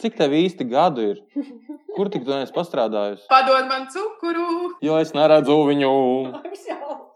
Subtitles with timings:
[0.00, 1.18] Cik tev īsti gadu ir?
[1.92, 3.26] Kur tik tu neesi pastrādājusi?
[3.28, 4.70] Padod man cukuru.
[4.84, 5.90] Jo es neredzu viņu.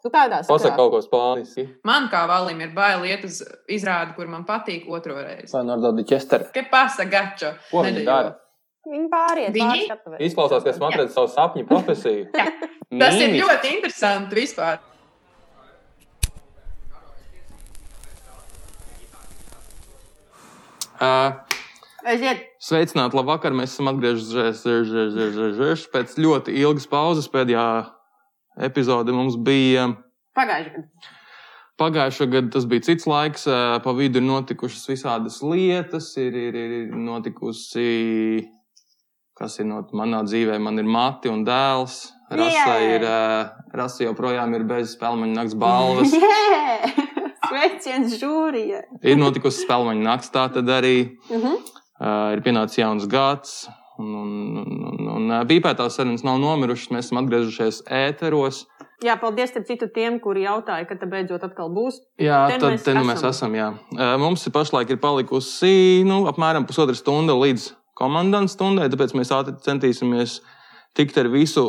[0.05, 1.65] Tu tādā Pasaka kaut ko spāniski.
[1.89, 3.41] Man kā valim ir bail iet uz
[3.73, 5.55] izrādi, kur man patīk otro reizi.
[5.55, 6.51] Leonardo di Čester.
[6.53, 7.55] Ka pasa gačo.
[7.71, 8.35] Ko viņi dara?
[8.85, 9.55] Viņi pāriet.
[9.57, 9.87] Viņi?
[10.27, 12.29] Izklausās, ka esmu atradzis savu sapņu profesiju.
[13.01, 14.83] Tas ir ļoti interesanti vispār.
[21.01, 21.11] Ā,
[22.05, 22.43] Aiziet.
[22.61, 23.55] Sveicināti, labvakar!
[23.57, 27.31] Mēs esam atgriezušies pēc ļoti ilgas pauzes.
[27.33, 27.65] Pēdējā
[28.67, 29.87] epizode mums bija
[30.37, 31.13] Pagājušajā gadā.
[31.81, 33.47] pagājušā gada, tas bija cits laiks.
[33.85, 37.87] Pa vidu ir notikušas visādas lietas, ir, ir, ir notikusi,
[39.39, 42.11] kas ir not, manā dzīvē, man ir mati un dēls.
[42.35, 42.99] Rasa, Jē!
[42.99, 43.07] ir,
[43.81, 46.13] rasa joprojām ir bez spēļu nakts balvas.
[46.27, 47.09] Jē!
[47.45, 48.85] Sveiciens žūrijai.
[49.05, 50.97] ir notikusi spēļu nakts, tā tad arī.
[51.31, 51.57] Mhm.
[51.57, 51.84] Uh,
[52.35, 53.65] ir pienācis jauns gads,
[53.99, 54.33] un, un,
[54.91, 56.91] un, un, pīpētās sarunas nav nomirušas.
[56.95, 58.65] Mēs esam atgriezušies ēteros.
[59.05, 62.01] Jā, paldies citu tiem, kuri jautāja, kad beidzot atkal būs.
[62.23, 63.33] Jā, Te nu tad mēs te nu mēs esam.
[63.35, 63.57] esam.
[63.59, 63.71] Jā.
[63.93, 69.33] Uh, mums ir pašlaik ir palikusi nu, apmēram pusotra stunda līdz komandas stundai, tāpēc mēs
[69.35, 70.41] ātri centīsimies
[70.99, 71.67] tikt ar visu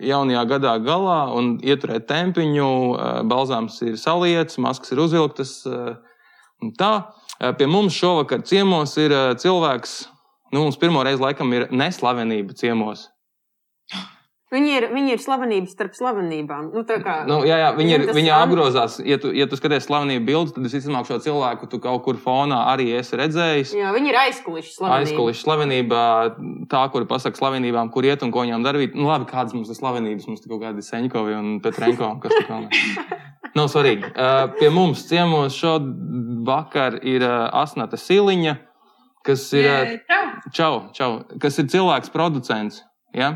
[0.00, 2.70] jaunajā gadā galā un ieturēt tempiņu.
[3.28, 5.58] Balzāms ir saliets, maskas ir uzvilktas.
[6.64, 6.92] Un tā.
[7.36, 9.98] Uh, pie mums šovakar ciemos ir uh, cilvēks,
[10.54, 13.08] nu, mums pirmo reizi laikam ir neslavenība ciemos.
[14.46, 16.68] Viņi ir, viņi ir slavenības starp slavenībām.
[16.70, 19.00] Nu, kā, Nu, jā, jā, viņi, ir, viņi man- apgrozās.
[19.02, 22.14] Ja tu, ja tu skaties slavenību bildes, tad es izsmalku šo cilvēku, tu kaut kur
[22.22, 23.74] fonā arī esi redzējis.
[23.74, 25.00] jā, viņi ir aizkuliši slavenība.
[25.02, 26.04] Aizkulisku slavenībā,
[26.70, 28.94] tā, kuri pasaka slavenībām, kur iet un ko viņām darīt.
[28.94, 32.32] Nu, labi, kādas mums ir slavenības, mums tur kaut kādi Seņkovi un Petrenko, un kas
[32.38, 32.70] tur vēl.
[33.56, 34.04] Nu, nav svarīgi.
[34.10, 38.52] Uh, eh, pie mums ciemos šovakar ir eh, uh, Asnata Siliņa,
[39.24, 42.82] kas ir, uh, čau, čau, kas ir cilvēks, producents.
[43.16, 43.30] Ja?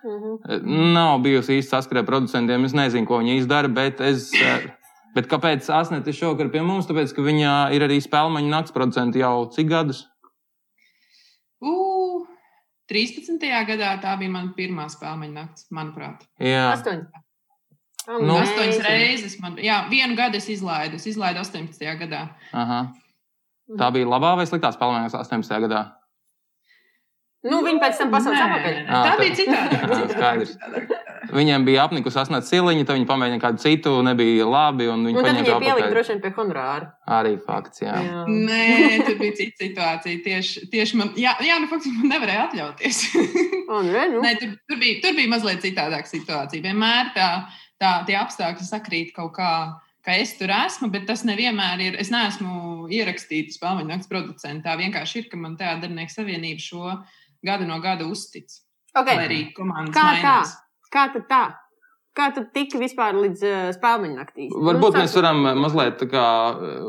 [0.00, 0.92] Mm -hmm.
[0.94, 2.64] Nav bijusi īsta saskarē ar producentiem.
[2.64, 4.32] Es nezinu, ko viņi izdara, bet es.
[4.32, 4.70] Uh,
[5.14, 6.86] Bet kāpēc Asnēta ir šovakar pie mums?
[6.86, 10.04] Tāpēc, ka viņa ir arī spēleņa nakts producents jau cik gadus?
[11.64, 12.26] U,
[12.92, 13.40] 13.
[13.66, 16.22] gadā tā bija mana pirmā spēleņa nakts, manuprāt.
[16.38, 17.02] Jā, 8.
[18.08, 19.36] Oh, nu, astoņas reizes.
[19.42, 20.96] Man, jā, vienu gadu es izlaidu.
[20.96, 21.84] Es izlaidu 18.
[22.00, 22.24] gadā.
[22.56, 22.86] Aha.
[23.78, 25.58] Tā bija labā vai sliktā spēlēšanās 18.
[25.66, 25.82] gadā?
[27.46, 28.78] Nu, viņi pēc tam pasauca apakaļ.
[28.88, 29.76] Tā, tā bija citādi.
[29.88, 30.56] Ah, skaidrs.
[31.34, 34.86] Viņiem bija apnikus sasniegt siliņu, tad viņi pamēģināja kādu citu, nebija labi.
[34.88, 36.88] Un viņi un tad viņiem pielika droši vien pie honorāra.
[37.18, 37.94] Arī fakts, jā.
[38.06, 38.24] jā.
[38.32, 38.64] Nē,
[39.04, 40.22] tur bija cita situācija.
[40.24, 43.02] Tieši, tieši man, jā, jā, nu faktiski man nevarēja atļauties.
[43.76, 44.24] un, ne, nu.
[44.24, 46.64] Nē, tur, tur, bija, tur bija mazliet citādāka situācija.
[46.64, 47.28] Vienmēr tā
[47.82, 49.52] tā, tie apstākļi sakrīt kaut kā.
[50.06, 51.96] Ka es tur esmu, bet tas nevienmēr ir.
[52.00, 54.76] Es neesmu ierakstīts spēļu nakts producentā.
[54.78, 56.94] Vienkārši ir, ka man Teātrnieku savienība šo
[57.44, 58.46] gadu no gada uztic.
[58.94, 59.18] Okay.
[59.18, 60.12] Lai arī komandas Kā tā?
[60.14, 60.54] mainās.
[60.94, 61.42] Kā tad tā?
[62.16, 64.48] Kā tu tiki vispār līdz uh, spēļu naktī?
[64.50, 66.24] Varbūt Nu, mēs varam mazliet tā kā
[66.56, 66.88] eh,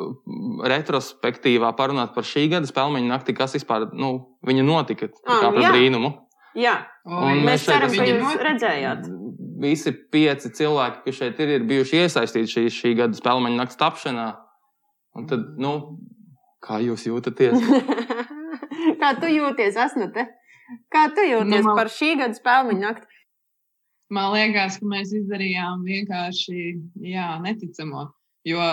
[0.71, 4.13] retrospektīvā parunāt par šī gada spēļu nakti, kas vispār nu,
[4.47, 5.73] viņa notika tā kā par jā.
[5.75, 6.16] brīnumu.
[6.57, 9.06] Jā, Oi, Un mēs šeit ceram, ka jūs redzējāt.
[9.59, 14.28] Visi pieci cilvēki, kas šeit ir, ir bijuši iesaistīti šī, šī gada spēļu nakts tapšanā.
[15.20, 15.74] Un tad, nu,
[16.64, 17.58] kā jūs jūtaties?
[19.02, 20.24] Kā tu jūties, Asnate?
[20.94, 23.08] Kā tu jūties Nu, man- par šī gada spēļu nakti?
[24.16, 26.64] Man liekas, ka mēs izdarījām vienkārši
[27.12, 28.08] jā, neticamo.
[28.48, 28.64] Jo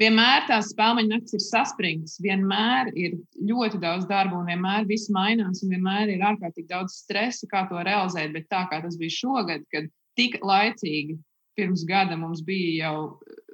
[0.00, 3.16] vienmēr tās spēļu naktis ir saspringts, vienmēr ir
[3.48, 7.80] ļoti daudz darba, un vienmēr viss mainās, un vienmēr ir ārkārtīgi daudz stresa, kā to
[7.86, 8.34] realizēt.
[8.36, 11.18] Bet tā kā tas bija šogad, kad tik laicīgi
[11.56, 12.96] pirms gada mums bija jau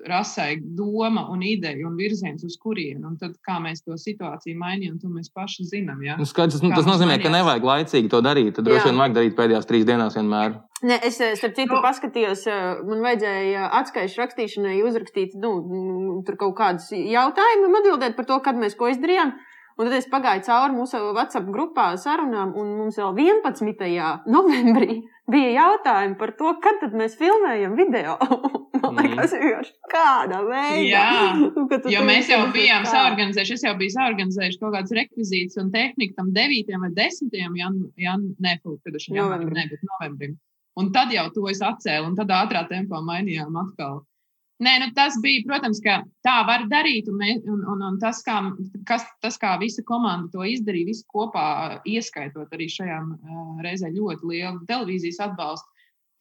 [0.09, 4.99] rasai doma un ideja un virziens, uz kurienu, un tad kā mēs to situāciju mainījām,
[5.03, 6.03] to mēs paši zinām.
[6.03, 6.17] Ja?
[6.19, 7.39] Nu, skaidrs, tas, Kā tas nozīmē, ka mainījās?
[7.39, 8.55] nevajag laicīgi to darīt.
[8.57, 10.59] Tad droši vien vajag darīt pēdējās trīs dienās vienmēr.
[10.83, 11.83] Ne, es, eh, starp citu, Nu.
[11.85, 18.41] paskatījos, eh, man vajadzēja atskaišu rakstīšanai uzrakstīt nu, tur kaut kādus jautājumus, atbildēt par to,
[18.41, 19.33] kad mēs ko izdarījām.
[19.79, 24.23] Un tad es pagāju cauri mūsu WhatsApp grupā sarunām, un mums vēl 11.
[24.29, 24.99] novembrī
[25.33, 28.19] bija jautājumi par to, kad mēs filmējam video.
[28.83, 29.13] Man Mhm.
[29.15, 30.83] liekas, vienkārši kādā veidā.
[30.91, 36.17] Jā, Jo mēs jau bijām saorganizējuši, es jau biju saorganizējuši kaut kādas rekvizītas un tehniku
[36.19, 36.75] tam 9.
[36.83, 37.31] vai 10.
[37.61, 37.93] janvārim,
[39.87, 40.35] novembrim.
[40.81, 44.03] Un tad jau to es atcēlu, un tad ātrā tempā mainījām atkal.
[44.63, 48.21] Nē, nu tas bija, protams, ka tā var darīt, un, mē, un, un, un tas,
[48.27, 48.37] kā,
[48.87, 51.47] kas, tas, kā visa komanda to izdarīja, visi kopā,
[51.89, 55.67] ieskaitot arī šajā uh, reizē ļoti lielu televīzijas atbalstu,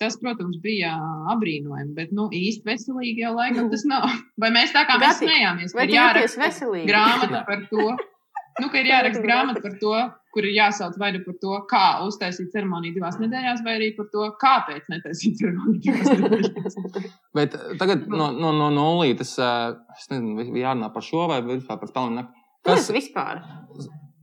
[0.02, 0.96] tas, protams, bija
[1.36, 4.10] apbrīnojami, bet nu, īsti veselīgi jau laikam tas nav.
[4.42, 6.88] Vai mēs tā kā mēs smējāmies, Vai ka tu ir veselīgi?
[6.90, 7.86] grāmata par to,
[8.62, 9.94] Nu, ir jāraksta grāmata par to,
[10.36, 14.08] kur ir jāsauc vai nu par to, kā uztaisīt ceremoniju divās nedēļās, vai arī par
[14.14, 15.96] to, kāpēc netaisīt ceremoniju.
[17.38, 22.46] Bet tagad no, no, no nulītes, es nezinu, jārunā par šo vai vispār par nakti.
[22.68, 23.42] Kas vispār?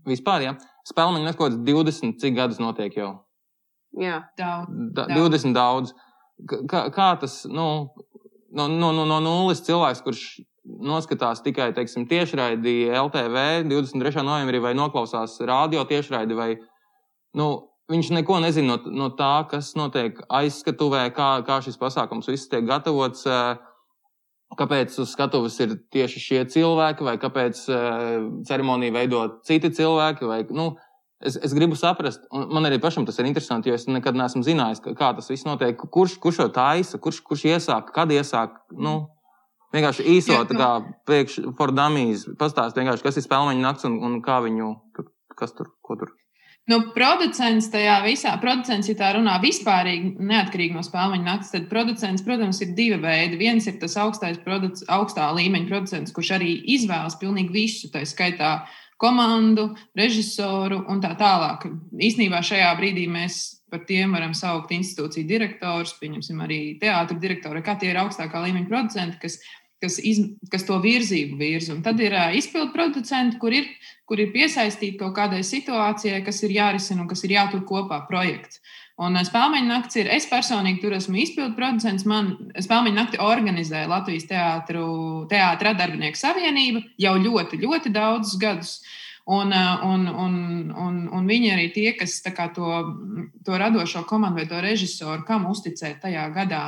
[0.09, 0.55] Vispār, jā.
[0.89, 3.11] Spēļu nakti kaut kāds 20, cik gadus notiek jau?
[3.99, 4.71] Jā, daudz.
[4.95, 5.95] Da, 20 daudz.
[6.71, 7.67] Kā, kā tas, nu,
[8.55, 10.23] no, no, no, no nulles cilvēks, kurš
[10.69, 14.23] noskatās tikai teiksim, tiešraidi LTV 23.
[14.27, 16.51] novembrī vai noklausās radio tiešraidi, vai
[17.39, 17.49] nu,
[17.89, 22.67] viņš neko nezina no, no tā, kas notiek aizskatuvē, kā, kā šis pasākums viss tiek
[22.69, 23.27] gatavots.
[24.59, 27.59] Kāpēc uz skatuves ir tieši šie cilvēki, vai kāpēc
[28.49, 30.25] ceremoniju veido citi cilvēki?
[30.25, 30.71] Vai, nu,
[31.21, 34.41] es, es gribu saprast, un man arī pašam tas ir interesanti, jo es nekad neesmu
[34.47, 35.77] zinājis, kā tas viss notiek.
[35.77, 38.57] Kurš, kurš to taisa, kurš, kurš iesāk, kad iesāk?
[38.73, 38.97] Nu,
[39.75, 40.69] Vienkārši īsot, kā
[41.09, 44.71] priekš for dummies, pastāst vienkārši, kas ir spēļu nakts un, un kā viņu,
[45.37, 46.15] kas tur, ko tur.
[46.69, 52.25] Nu, producents tajā visā, producents, ja tā runā vispārīgi, neatkarīgi no spēļu naktas, tad producents,
[52.27, 53.39] protams, ir divi veidi.
[53.41, 58.59] Viens ir tas augstais, produc, augstā līmeņa producents, kurš arī izvēlas pilnīgi visu, tā skaitā
[59.01, 61.65] komandu, režisoru un tā tālāk.
[61.97, 67.77] Īsnībā šajā brīdī mēs par tiem varam saukt institūciju direktorus, pieņemsim arī teātris direktoru, kā
[67.81, 69.39] tie ir augstākā līmeņa producenti, kas,
[69.83, 70.23] kas, iz,
[70.53, 71.75] kas to virzību virza.
[71.77, 73.71] Un tad ir uh, izpildu producenti, kur ir,
[74.09, 78.63] kur ir piesaistīti kaut kādai situācijai, kas ir jārisina un kas ir jātur kopā projekts.
[78.99, 82.07] Un spēļu naktis ir, es personīgi tur esmu izpildu producents.
[82.09, 88.73] Man spēļu nakti organizē Latvijas teātris darbinieku savienība jau ļoti, ļoti daudzus gadus.
[89.29, 89.53] Un,
[89.85, 90.37] un, un,
[90.73, 92.15] un, un viņi arī tie, kas
[92.57, 92.69] to,
[93.45, 96.63] to radošo komandu vai to režisoru, kam uzticēt tajā gadā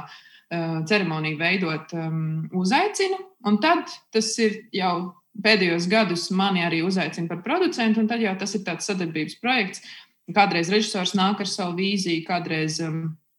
[0.51, 1.95] ceremoniju veidot,
[2.53, 3.17] uzaicina.
[3.49, 8.35] Un tad tas ir jau pēdējos gadus mani arī uzaicina par producentu, un tad jau
[8.37, 9.81] tas ir tāds sadarbības projekts
[10.35, 13.30] Kādreiz režisors nāk ar savu vīziju, kādreiz um, uh,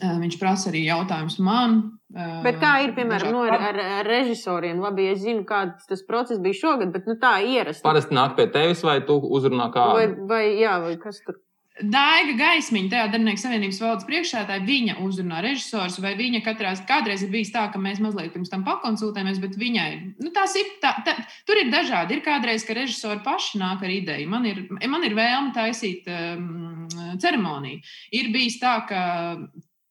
[0.00, 1.76] viņš prasa arī jautājumus man.
[2.10, 4.80] Uh, bet kā ir, piemēram, no, ar, ar, ar režisoriem?
[4.82, 7.84] Labi, es zinu, kāds tas process bija šogad, bet nu, tā ierasti.
[7.86, 10.00] Parasti nāk pie tevis, vai tu uzrunā kādu?
[10.00, 11.38] Vai, vai, jā, vai kas tur?
[11.80, 17.30] Daiga Gaismiņa, tajā Darbinieku savienības valdes priekšsēdētāja, viņa uzrunā režisors, vai viņa katrā, kādreiz ir
[17.32, 19.88] bijis tā, ka mēs mazliet pirms tam pakonsultējamies, bet viņai,
[20.20, 21.14] nu, tās ir, tā, tā,
[21.48, 22.18] tur ir dažādi.
[22.18, 24.28] Ir kādreiz, ka režisori paši nāk ar ideju.
[24.28, 26.84] Man ir, man ir vēlme taisīt um,
[27.22, 27.80] ceremoniju.
[28.18, 29.02] Ir bijis tā, ka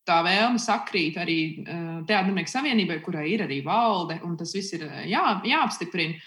[0.10, 4.88] tā vēlme sakrīt arī uh, Teātrnieku savienībai, kurai ir arī valde, un tas viss ir
[5.08, 6.18] jā, jāapstiprina.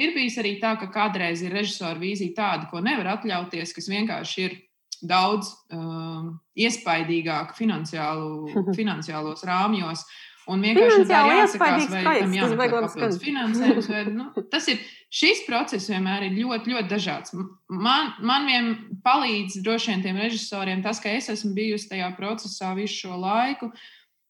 [0.00, 4.44] Ir bijis arī tā, ka kādreiz ir režisora vīzija tāda, ko nevar atļauties, kas vienkārši
[4.46, 4.54] ir
[5.02, 8.48] daudz um, iespaidīgāk finansiālu,
[8.78, 10.06] finansiālos rāmjos.
[10.50, 13.88] Un vienkārši tā ir jāsakās, vai tam jāmeklē papildus finansējums.
[13.92, 14.80] Vai, nu, tas ir,
[15.14, 17.34] šis process vienmēr ir ļoti, ļoti dažāds.
[17.70, 18.70] Man, man vien
[19.06, 23.70] palīdz droši vien tiem režisoriem tas, ka es esmu bijusi tajā procesā visu šo laiku.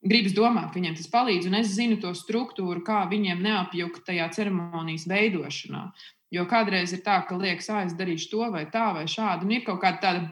[0.02, 5.06] Gribas domāt, viņiem tas palīdz, un es zinu to struktūru, kā viņiem neapjukt tajā ceremonijas
[5.08, 5.86] veidošanā.
[6.32, 9.52] Jo kādreiz ir tā, ka liekas, ah, es darīšu to vai tā vai šādi, un
[9.54, 10.24] ir kaut kāda tāda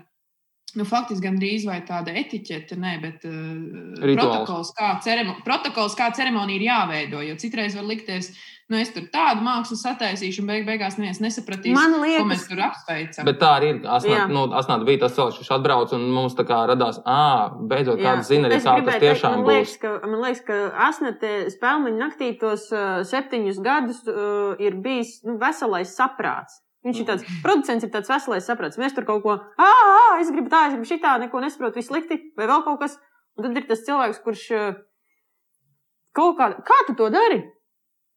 [0.79, 6.61] Nu, faktiski gandrīz vai tāda etiķete, ne, bet uh, protokols kā, ceremo, protokols, kā ceremonija
[6.61, 7.23] ir jāveido.
[7.27, 8.29] Jo citreiz var likties,
[8.71, 12.63] nu, es tur tādu mākslu sataisīšu, un beig beigās neviens nesapratīs, liekas, ko mēs tur
[12.69, 13.27] apsveicam.
[13.27, 13.83] Bet tā arī ir.
[13.97, 17.99] Asnāt, nu, asnāt bija tas cilvēks, kurš atbrauc, un mums tā kā radās, ah, beidzot,
[18.05, 19.77] kāds zina arī, kā tas tiešām man liekas.
[19.83, 25.41] Ka, man liekas, ka Asnate spēlmeņu naktī tos uh, septiņus gadus uh, ir bijis nu,
[25.43, 26.63] veselais saprāts.
[26.87, 28.81] Viņš ir tāds producents, ir tāds veselais saprāts.
[28.81, 32.17] Mēs tur kaut ko, ah, es gribu tā, es gribu šitā, neko nesaprotu, viss slikti,
[32.41, 32.97] vai vēl kaut kas.
[33.37, 34.47] Un tad ir tas cilvēks, kurš
[36.17, 37.43] kaut kā, kā tu to dari?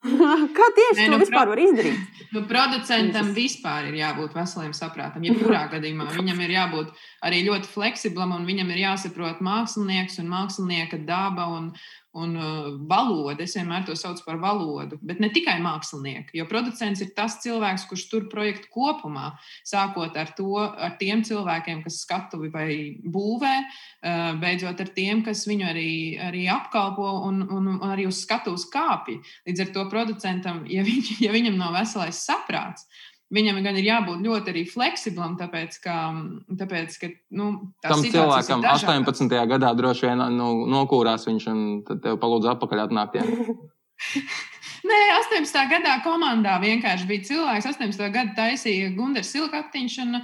[0.57, 1.99] Kā tieši Nē, nu, to vispār var izdarīt?
[2.35, 5.23] Nu, producentam vispār ir jābūt veselam saprātam.
[5.23, 10.99] Jebkurā gadījumā viņam ir jābūt arī ļoti fleksiblam un viņam ir jāsaprot mākslinieks un mākslinieka
[11.07, 11.71] daba un,
[12.13, 13.43] un uh, valoda.
[13.43, 16.35] Es vienmēr to saucu par valodu, bet ne tikai mākslinieku.
[16.37, 19.31] Jo producents ir tas cilvēks, kurš tur projektu kopumā,
[19.65, 22.67] sākot ar, to, ar tiem cilvēkiem, kas skatuvi vai
[23.01, 25.93] būvē, uh, beidzot ar tiem, kas viņu arī,
[26.29, 29.17] arī apkalpo un, un, un arī uz skatuves kāpj.
[29.49, 32.85] Līdz ar to producentam, ja, viņ, ja viņam nav veselais saprāts,
[33.33, 35.97] Viņam gan ir jābūt ļoti arī fleksiblam, tāpēc, ka,
[36.59, 37.49] tāpēc, ka nu,
[37.81, 39.37] tam cilvēkam 18.
[39.49, 43.21] gadā droši vien nu, nokūrās viņš un tad tev palūdz atpakaļ atnākt.
[44.83, 45.55] Nē, 18.
[45.71, 47.69] gadā komandā vienkārši bija cilvēks.
[47.71, 48.01] 18.
[48.11, 49.95] gadā taisīja Gunārs Silkaktiņš.
[50.03, 50.17] Un,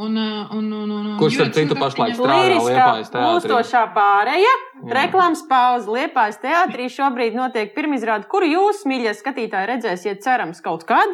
[0.00, 3.36] un, un, un, un, Kurš ar citu pašlaik strādā Liepājas teātrī?
[3.36, 4.54] Uztošā pārēja,
[4.96, 11.12] reklāmas pauze Liepājas teātrī šobrīd notiek pirmizrāde, kuru jūs, mīļie skatītāji, redzēsiet cerams kaut kad.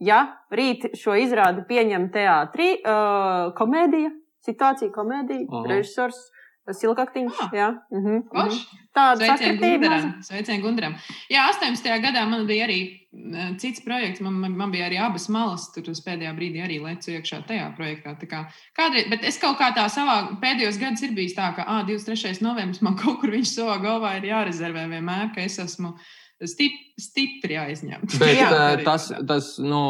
[0.00, 0.24] Ja
[0.54, 4.10] rīt šo izrādi pieņem teātrī, uh, komēdija,
[4.46, 5.54] situācija komēdija, uh.
[5.60, 5.70] -huh.
[5.74, 6.28] režisors.
[6.68, 7.50] Silkaktiņš, Ah.
[7.52, 7.68] jā.
[7.90, 8.66] Uh -huh, Forši.
[8.94, 9.56] Tāda Sveicien.
[9.56, 10.14] Gundaram.
[10.22, 10.94] Sveicien Gundaram.
[11.30, 12.00] Jā, 18.
[12.02, 14.20] gadā man bija arī eh, cits projekts.
[14.20, 15.72] Man, man, man bija arī abas malas.
[15.72, 18.16] Tur uz pēdējā brīdī arī lecu iekšā tajā projektā.
[18.20, 18.44] Tā kā,
[18.76, 22.42] kādreiz, bet es kaut kā tā savā pēdējos gados ir bijis tā, ka ah, 23.
[22.42, 25.94] novembris man kaut kur viņš savā galvā ir jārezervē vienmēr, ka es esmu
[26.46, 28.18] stip, stipri aizņemts.
[28.20, 28.48] Bet Jā.
[28.50, 29.80] uh, tas, tas nu,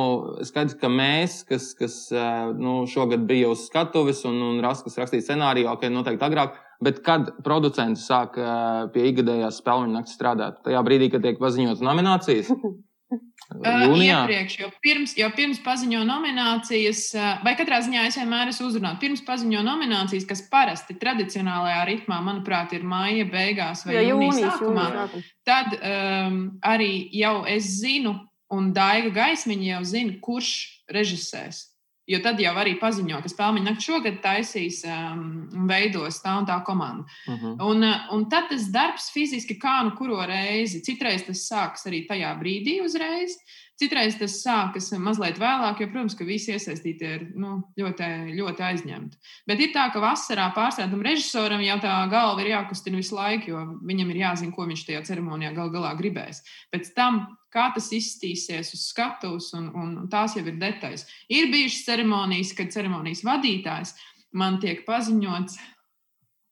[0.48, 4.98] skaidrs, ka mēs, kas, kas uh, nu, šogad bija uz skatuves un, un ras, kas
[5.02, 10.62] rakstīja scenāriju, ok, noteikti agrāk, bet kad producents sāk uh, pie ikgadējās spēļu naktas strādāt?
[10.64, 12.52] Tajā brīdī, kad tiek paziņotas nominācijas?
[13.08, 14.18] Uh, Jūnijā?
[14.26, 19.00] iepriekš, jo pirms, jo pirms paziņo nominācijas, uh, vai katrā ziņā es vienmēr esmu uzrunājis,
[19.00, 24.84] pirms paziņo nominācijas, kas parasti tradicionālajā ritmā, manuprāt, ir maija beigās vai Jā, jūnijas sākumā,
[24.90, 25.24] jūnijas sākumā.
[25.48, 28.18] tad um, arī jau es zinu,
[28.52, 30.52] un Daiga Gaismiņa jau zina, kurš
[30.92, 31.64] režisēs.
[32.08, 36.46] Jo tad jau arī paziņo, ka spēļu nakti šogad taisīs um, un veidos tā un
[36.48, 37.04] tā komanda.
[37.26, 37.56] Uh -huh.
[37.70, 40.80] Un, uh, un tad tas darbs fiziski kā nu kuru reizi.
[40.82, 43.36] Citreiz tas sākas arī tajā brīdī uzreiz,
[43.78, 48.08] citreiz tas sākas mazliet vēlāk, jo, protams, ka visi iesaistītie ir nu, ļoti,
[48.38, 49.20] ļoti aizņemti.
[49.48, 53.64] Bet ir tā, ka vasarā pārstāvjam režisoram jau tā galva ir jākustina visu laiku, jo
[53.86, 56.42] viņam ir jāzina, ko viņš tajā ceremonijā gal galā gribēs.
[56.74, 57.22] Pēc tam,
[57.54, 61.06] kā tas izstīsies uz skatuves, un, un tās jau ir detaļas.
[61.32, 63.94] Ir bijušas ceremonijas, kad ceremonijas vadītājs
[64.36, 65.58] man tiek paziņots.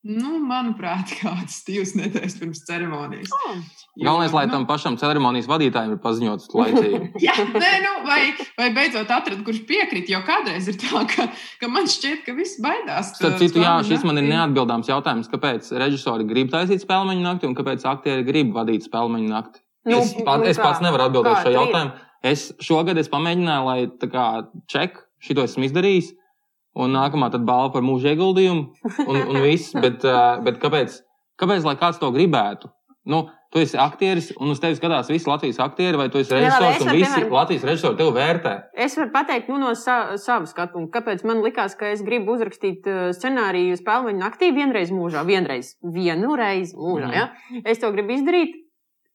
[0.07, 3.33] Nu, manuprāt, kāds divas nedēļas pirms ceremonijas.
[3.35, 3.59] Oh,
[3.97, 6.99] Galvenais, lai Nu, tam pašam ceremonijas vadītājam ir paziņots laicīgi.
[7.25, 8.19] Jā, nē, nu, vai,
[8.59, 10.11] vai beidzot atrast, kurš piekrīt.
[10.11, 11.25] Jo kādreiz ir tā, ka,
[11.61, 13.15] ka man šķiet, ka viss baidās.
[13.17, 17.57] Starp citu, jā, šis man ir neatbildāms jautājums, kāpēc režisori grib taisīt spēļu nakti un
[17.57, 19.63] kāpēc aktieri grib vadīt spēļu nakti.
[19.87, 22.05] Nu, es, pats, nu es pats nevaru atbildēt šo jautājumu.
[22.27, 24.25] Es šogad es pamēģināju, lai tā kā
[24.69, 26.11] ček, šito esmu izdarījis,
[26.77, 29.73] un nākamā tad balva par mūža ieguldījumu, un, un viss.
[29.77, 30.99] Bet, uh, bet kāpēc,
[31.39, 32.69] kāpēc, lai kāds to gribētu?
[33.07, 33.21] Nu,
[33.53, 36.89] tu esi aktieris, un uz tevi skatās visi Latvijas aktieri, vai tu esi režisors, un
[36.91, 38.53] visi piemēram- Latvijas režisori tevi vērtē.
[38.75, 42.35] Es varu pateikt nu, no sa sava skatu punkta, kāpēc man likās, ka es gribu
[42.35, 47.07] uzrakstīt uh, scenāriju spēļu naktī vienreiz mūžā, vienreiz, vienu reizi mūžā.
[47.07, 47.15] Mhm.
[47.15, 47.61] Ja?
[47.65, 48.63] Es to gribu izdarīt.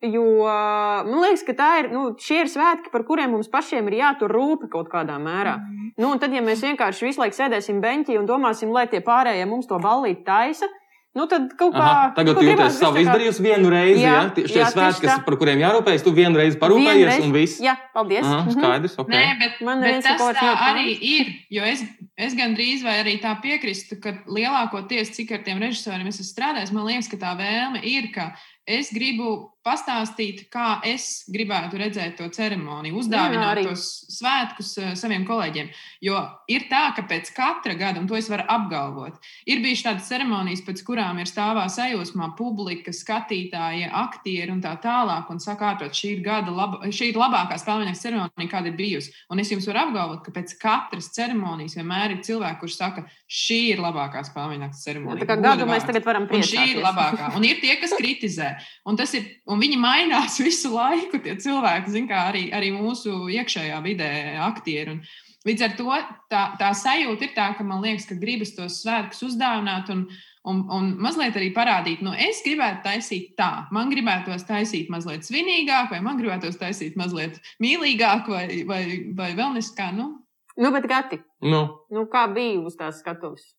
[0.02, 3.87] Jo uh, man liekas, ka tā ir, nu, šie ir svētki, par kuriem mums pašiem
[3.87, 5.61] ir jātur rūpi kaut kādā mērā.
[6.00, 9.46] Nu, un tad, ja mēs vienkārši visu laiku sēdēsim beņķī un domāsim, lai tie pārējie
[9.46, 10.66] mums to ballīti taisa,
[11.14, 11.81] nu, tad kaut kā.
[11.83, 14.00] Aha, tagad nu, tu gribās jūties savu kā- izdarījusi vienu reizi.
[14.02, 14.28] Jā, Ja?
[14.31, 17.61] Tie- jā, svētki, kas- par kuriem jārūpējas, tu vienu reizi parūpējies, Vienreiz- un viss.
[17.61, 18.25] Jā, paldies.
[18.25, 18.52] Aha, Mhm.
[18.57, 19.09] skaidrs, ok.
[19.09, 21.26] Nē, bet, Man bet tas tā nav arī ir.
[21.50, 21.85] Jo es,
[22.16, 26.73] es gandrīz vai arī tā piekrītu, ka lielākoties, cik ar tiem režisoriem es esmu strādājis,
[26.73, 28.33] man liekas, ka tā vēlme ir, ka
[28.66, 33.64] es gribu pastāstīt, kā es gribētu redzēt to ceremoniju, uzdāvināt arī.
[33.69, 35.71] tos svētkus uh, saviem kolēģiem.
[36.02, 36.19] Jo
[36.50, 40.64] ir tā, ka pēc katra gada, un to es varu apgalvot, ir bijušas tādas ceremonijas,
[40.66, 46.16] pēc kurām ir stāvā sajūsmā publika, skatītāji, aktieri un tā tālāk, un saka, ārprāt, šī
[46.16, 49.14] ir gada laba, šī ir labākā spēļu ceremonija, kāda ir bijusi.
[49.31, 53.61] Un es jums varu apgalvot, ka pēc katras ceremonijas vienmēr ir cilvēki, kurš saka, šī
[53.76, 55.23] ir labākā spēļu ceremonija.
[55.23, 57.31] Tā kā gadu mēs tagad varam Un šī ir labākā.
[57.37, 58.52] Un ir tie, kas kritizē.
[58.88, 61.21] Un, tas ir, un viņi mainās visu laiku.
[61.23, 64.11] Tie cilvēki, zin, kā arī, arī mūsu iekšējā vidē,
[64.49, 64.97] aktieri.
[64.97, 68.82] Un līdz ar to tā, tā sajūta ir tā, ka man liekas, ka gribas tos
[68.85, 69.92] svētkus uzdāvināt.
[69.94, 70.06] Un,
[70.42, 73.68] Un, un mazliet arī parādīt, nu, es gribētu taisīt tā.
[73.71, 78.80] Man gribētos taisīt mazliet svinīgāk, vai man gribētos taisīt mazliet mīlīgāk, vai, vai,
[79.14, 79.92] vai vēl neskā.
[79.94, 80.09] Nu,
[80.56, 83.54] Nu, bet gati, Nu, nu, kā bija uz tās skatuves?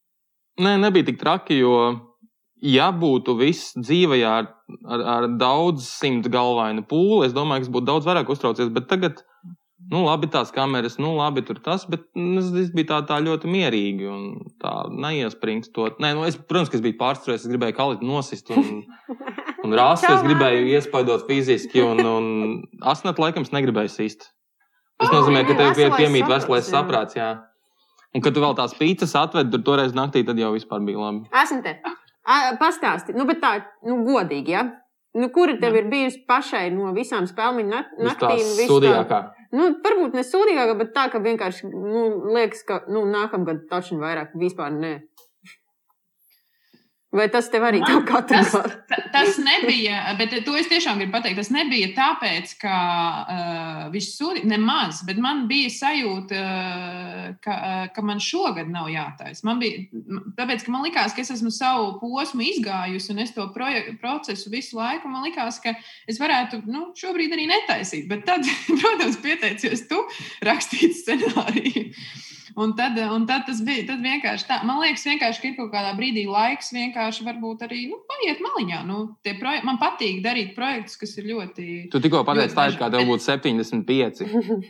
[0.61, 1.73] Nē, nebija tik traki, jo,
[2.63, 4.49] ja būtu viss dzīvē ar,
[4.87, 8.71] ar, ar daudz simt galvainu pūli, es domāju, ka es būtu daudz vairāk uztraucies.
[8.73, 9.21] Bet tagad,
[9.91, 13.19] nu, labi, tās kameras, nu, labi, tur tas, bet nu, es, es biju tā, tā
[13.23, 14.27] ļoti mierīgi un
[14.63, 15.99] tā neiespringstot.
[16.03, 18.85] Nē, nu, es, protams, ka es biju pārstrādājis, es gribēju kalīt nosist un,
[19.65, 24.29] un rāsu, es gribēju iespaidot fiziski, un, un asnat laikam es negribēju sist.
[25.01, 27.17] Tas nozīmē, ka jā, tev pie, veselais piemīt saprāts, veselais saprāts.
[27.17, 27.31] Jā.
[28.13, 31.25] Un, kad tu vēl tās pīcis atvedi, tur toreiz naktī, tad jau vispār bija labi.
[31.43, 31.73] Esmu te.
[32.59, 34.63] Pastāsti, nu, bet tā, nu, godīgi, ja?
[35.13, 38.17] Nu, kura tev ir bijusi pašai no visām spēļu naktīm?
[38.17, 39.19] tās visu tā- sūdīgākā.
[39.53, 44.33] Nu, varbūt ne sūdīgākā, bet tā, ka vienkārši nu, liekas, ka nu, nākamgad taču vairāk
[44.33, 44.93] vispār nē.
[47.13, 48.71] Vai tas tev arī tā kā Tas, tas?
[48.89, 51.37] ta- tas nebija, bet to es tiešām gribu pateikt.
[51.37, 57.83] Tas nebija tāpēc, ka uh, viņš sūdzīja nemaz, bet man bija sajūta, uh, ka, uh,
[57.93, 59.45] ka man šogad nav jātaisa.
[59.45, 59.83] Man bija,
[60.39, 64.49] tāpēc, ka man likās, ka es esmu savu posmu izgājusi un es to proje- procesu
[64.49, 65.07] visu laiku.
[65.13, 65.75] Man likās, ka
[66.09, 68.09] es varētu nu, šobrīd arī netaisīt.
[68.09, 68.41] Bet tad,
[68.81, 70.01] protams, pieteicies tu
[70.49, 71.91] rakstīt scenāriju.
[72.55, 74.59] Un tad, un tad tas bija tad vienkārši tā.
[74.63, 78.83] Man liekas, vienkārši, ir kaut kādā brīdī laiks vienkārši varbūt arī nu, paiet maliņā.
[78.85, 81.89] Nu, tie proje- man patīk darīt projektus, kas ir ļoti.
[81.89, 84.21] Tu tikko pateici, tā ir kā tev būtu 75.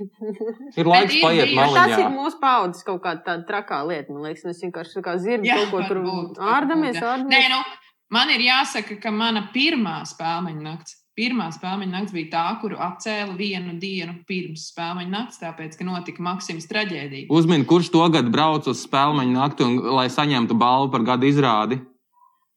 [0.79, 2.15] Ir laiks ir paiet bijuši- Tas ir maliņā.
[2.15, 4.13] mūsu paudzes kaut kāda tāda trakā lieta.
[4.13, 6.03] Man liekas, mēs vienkārši kā zirgi Jā, kaut ko tur
[6.39, 6.95] ārdamies.
[6.95, 7.01] jā.
[7.03, 7.49] Nē, ārdamies.
[7.51, 7.61] nu,
[8.09, 11.02] man ir jāsaka, ka mana pirmā spēļu nakts.
[11.13, 16.23] Pirmā spēļu nakts bija tā, kuru atcēla vienu dienu pirms spēļu nakts, tāpēc, ka notika
[16.25, 17.27] Maksimas traģēdija.
[17.29, 21.77] Uzmini, kurš to gadu brauc uz spēļu nakti, un, lai saņemtu balvu par gada izrādi.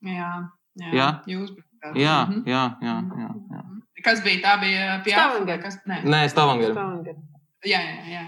[0.06, 0.32] Jā,
[0.80, 1.08] jā, Jā?
[1.28, 1.96] jūs bijāt.
[2.00, 2.42] Jā, Mhm.
[2.48, 2.96] jā, jā.
[3.20, 3.62] jā, jā.
[4.04, 4.40] Kas bija?
[4.42, 5.60] Tā bija pie Stavanger.
[5.62, 6.00] Kas, nē.
[6.04, 6.72] Nē, Stavanger.
[6.72, 7.14] Stavanger.
[7.66, 8.24] Jā, jā, jā.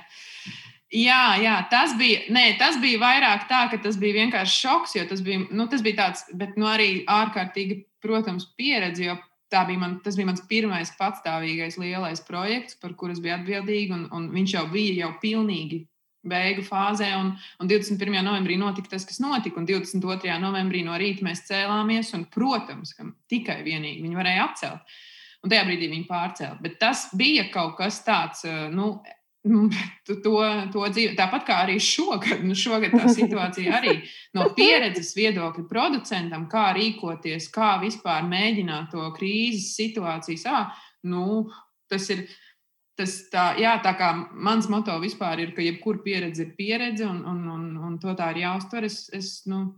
[0.88, 5.02] Jā, jā, tas bija, nē, tas bija vairāk tā, ka tas bija vienkārši šoks, jo
[5.10, 9.16] tas bija, nu, tas bija tāds, bet nu, arī ārkārtīgi, protams, pieredze, jo
[9.52, 13.94] tā bija man, tas bija mans pirmais patstāvīgais lielais projekts, par kuru es biju atbildīga,
[13.96, 15.84] un, un viņš jau bija jau pilnīgi
[16.28, 18.18] beigu fāzē, un, un 21.
[18.26, 20.34] novembrī notika tas, kas notika, un 22.
[20.42, 24.98] novembrī no rīta mēs cēlāmies, un, protams, ka tikai vienīgi viņi varēja atcelt.
[25.38, 26.56] Un tajā brīdī viņi pārcēla.
[26.64, 29.17] Bet tas bija kaut kas tāds, eh, nu, nu,
[30.06, 30.34] tu to,
[30.72, 31.14] to dzīvo.
[31.18, 33.94] Tāpat kā arī šogad, nu, šogad tā situācija arī
[34.36, 40.58] no pieredzes viedokļa producentam, kā rīkoties, kā vispār mēģināt to krīzes situāciju.
[41.08, 41.48] Nu,
[41.90, 42.28] tas ir.
[42.98, 47.20] Tas tā, jā, tā kā mans moto vispār ir, ka jebkura pieredze ir pieredze, un,
[47.30, 48.88] un, un, un to tā ir jāuztver.
[48.88, 49.68] Es, es, nu,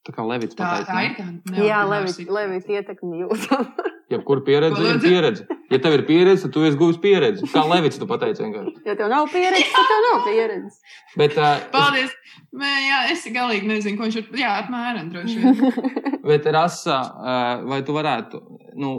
[0.00, 0.88] Tā kā Levits tā, pateica.
[0.88, 1.34] tā ne?
[1.36, 2.36] ir tā Jā, neordināra Levit, situācija.
[2.38, 3.66] Levit ietekmi jūtam.
[4.10, 5.44] Jebkura pieredze ir pieredze.
[5.70, 7.46] Ja tev ir pieredze, tad tu esi guvis pieredzi.
[7.52, 8.72] Kā Levits to pateica vienkārši.
[8.88, 10.96] Ja tev nav pieredzes, tad tev nav pieredzes.
[11.20, 12.16] Bet, uh, es, Paldies!
[12.58, 14.28] Mē, jā, es galīgi nezinu, ko viņš ir.
[14.40, 15.60] Jā, apmēram droši vien.
[16.32, 18.42] bet Rasa, uh, vai tu varētu,
[18.82, 18.96] nu,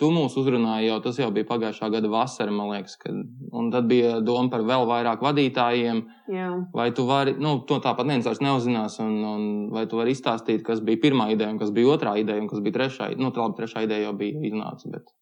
[0.00, 3.16] tu mūs uzrunāji jau, tas jau bija pagājušā gada vasara, man liekas, kad,
[3.52, 6.04] un tad bija doma par vēl vairāk vadītājiem.
[6.34, 6.52] Jā.
[6.74, 10.62] Vai tu vari, nu, to tāpat neviens vairs neuzzinās, un, un vai tu vari izstāstīt,
[10.66, 13.12] kas bija pirmā ideja, un kas bija otrā ideja, un kas bija trešā?
[13.20, 15.12] Nu, tā labi, trešā ideja jau bija iznāca, bet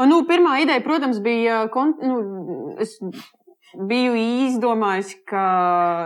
[0.00, 1.66] Un, nu, pirmā ideja, protams, bija.
[2.00, 2.14] Nu,
[2.80, 2.96] es
[3.76, 4.16] biju
[4.48, 5.44] izdomājis, ka.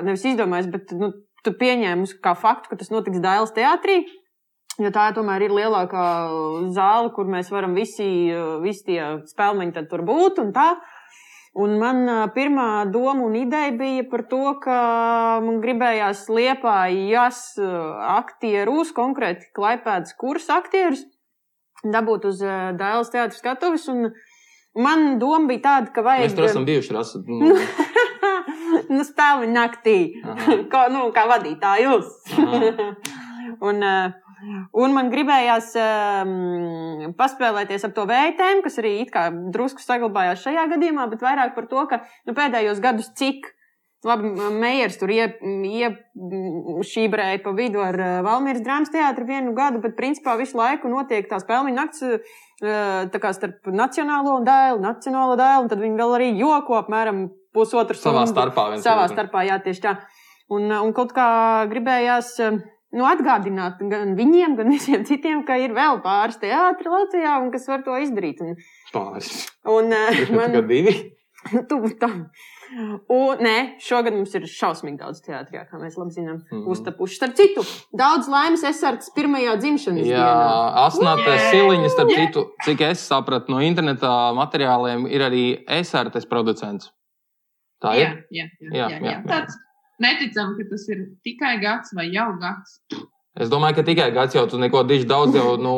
[0.06, 1.12] Nevis izdomājis, bet nu,
[1.46, 4.02] tu pieņēmi kā faktu, ka tas notiks Dāvidas teātrī.
[4.82, 6.04] Jo tā tomēr ir lielākā
[6.74, 8.08] zāle, kur mēs varam visi,
[8.62, 10.72] visi tie spēlmeņi tad tur būt un tā.
[11.54, 12.02] Un man
[12.34, 14.78] pirmā doma un ideja bija par to, ka
[15.44, 17.42] man gribējās liepājas
[18.16, 21.04] aktierus, konkrēti klaipēdas kursa aktierus,
[21.86, 23.86] dabūt uz Dāvidas teātras skatuves.
[23.92, 24.10] Un
[24.74, 26.26] man doma bija tāda, ka vajag.
[26.26, 26.96] mēs tur esam bijuši.
[26.96, 27.54] Rasa, nu,
[28.90, 30.58] nu, spēli naktī, Aha.
[30.72, 32.10] kā, nu, kā vadītājus.
[32.34, 32.90] Aha.
[33.68, 34.23] un, eh,
[34.84, 38.94] un man gribējās um, paspēlēties ar to vērtējumu, kas arī
[39.54, 43.40] drusku saglabājās šajā gadījumā, bet vairāk par to, ka nu, pēdējos gadus cik.
[44.04, 44.28] Labi,
[44.60, 45.94] Meijers tur iešībrēja
[47.40, 51.38] pa vidu ar eh, Valmīras drāmas teātru vienu gadu, bet principā visu laiku notiek tā
[51.40, 52.20] spēļu nakts eh,
[52.60, 57.32] tā kā starp nacionālo un dēlu, nacionālo dēlu, un tad viņi vēl arī joko apmēram
[57.56, 58.36] pusotru savā stundu.
[58.36, 58.62] starpā.
[58.74, 59.92] viens Savā starpā, jā, tieši tā.
[60.52, 61.28] Un, un kaut kā
[61.72, 62.60] gribējās eh,
[62.94, 67.68] nu, atgādināt gan viņiem, gan visiem citiem, ka ir vēl pāris teātri Latvijā, un kas
[67.70, 68.40] var to izdarīt.
[68.44, 68.56] Un,
[68.94, 69.34] Pāris.
[69.66, 70.60] un eh, Man...
[70.70, 70.94] divi.
[71.70, 72.24] tuvu tam.
[73.12, 76.56] Un, nē, šogad mums ir šausmīgi daudz teātrī, kā mēs labi zinām, mm.
[76.56, 76.70] Mhm.
[76.72, 77.18] uztapuši.
[77.20, 77.62] Starp citu,
[77.94, 80.56] daudz laimes Esards pirmajā dzimšanas Jā, dienā.
[80.86, 81.50] Asnēta Jē!
[81.52, 85.44] Siliņa, starp citu, cik es sapratu no interneta materiāliem, ir arī
[85.82, 86.90] SRT producents.
[87.84, 88.18] Tā Jā, ir.
[88.32, 89.12] jā, jā, Jā, jā, jā, jā.
[89.12, 89.22] jā.
[89.28, 89.60] Tāds
[90.02, 92.80] neticam, ka tas ir tikai gads vai jau gads.
[93.34, 95.74] Es domāju, ka tikai gads jau tu neko diži daudz jau, nu,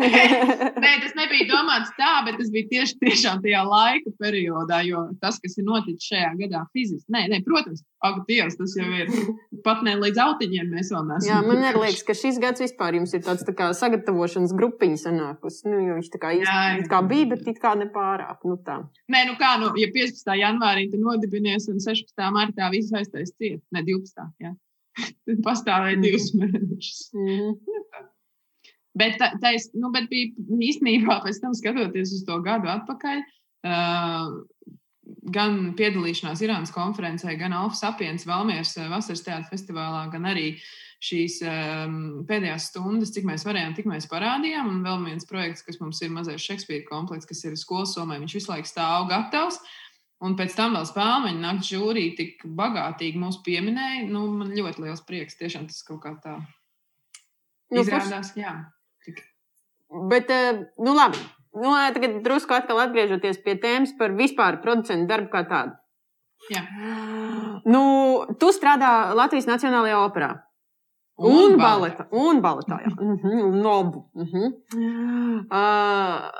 [0.00, 5.38] Nē, tas nebija domāts tā, bet tas bija tieši tiešām tajā laika periodā, jo tas,
[5.42, 9.10] kas ir noticis šajā gadā fiziski, nē, nē protams, ak, Dievs, tas jau ir
[9.66, 11.28] pat ne līdz autiņiem mēs vēl neesam.
[11.28, 15.00] Jā, man arī liekas, ka šis gads vispār jums ir tāds tā kā sagatavošanas grupiņa
[15.04, 15.66] sanākusi.
[15.68, 18.40] Nu, jo viņš tā kā, īsti, kā bija, bet it kā nepārāk.
[18.48, 18.80] Nu, tā.
[19.12, 20.32] Nē, nu kā, nu, ja 15.
[20.40, 22.16] janvārī tu nodibinies un 16.
[22.32, 24.30] martā viss aiztais ciet, ne 12.
[24.40, 24.54] Jā.
[25.46, 26.02] Pastāvēja Mhm.
[26.06, 27.02] divus mēnešus.
[27.14, 28.09] Mm -hmm.
[28.98, 29.22] Bet,
[29.54, 30.32] es, nu, bet bija
[30.66, 33.22] īstenībā pēc tam skatoties uz to gadu atpakaļ.
[33.60, 34.40] Uh,
[35.34, 40.54] gan piedalīšanās Irānas konferencē, gan Alfa Sapiens Valmieras vasaras teātris festivālā, gan arī
[41.00, 44.68] šīs um, pēdējās stundas, cik mēs varējām, tik mēs parādījām.
[44.68, 48.36] Un vēl viens projekts, kas mums ir mazais Šekspīra komplekss, kas ir skolas somē, viņš
[48.36, 49.60] visu laiku stāv gatavs.
[50.20, 54.04] Un pēc tam vēl spēļu naktas žūrija tik bagātīgi mūs pieminēja.
[54.10, 55.38] Nu, man ļoti liels prieks.
[55.40, 56.36] Tiešām tas kaut kā tā
[57.70, 58.34] Nu, izrādās.
[58.36, 58.52] Jā.
[60.10, 61.18] Bet, eh, nu labi.
[61.52, 65.74] Nu, tagad drusku atkal atgriežoties pie tēmas par vispār producentu darbu kā tādu.
[66.50, 66.62] Jā.
[67.66, 67.82] Nu,
[68.38, 70.30] tu strādā Latvijas Nacionālajā operā.
[71.20, 72.06] Un, un baleta.
[72.16, 72.92] Un baletā, jā.
[72.96, 74.08] Mm -hmm, nobu.
[74.14, 74.48] Mm -hmm.
[75.50, 76.30] uh,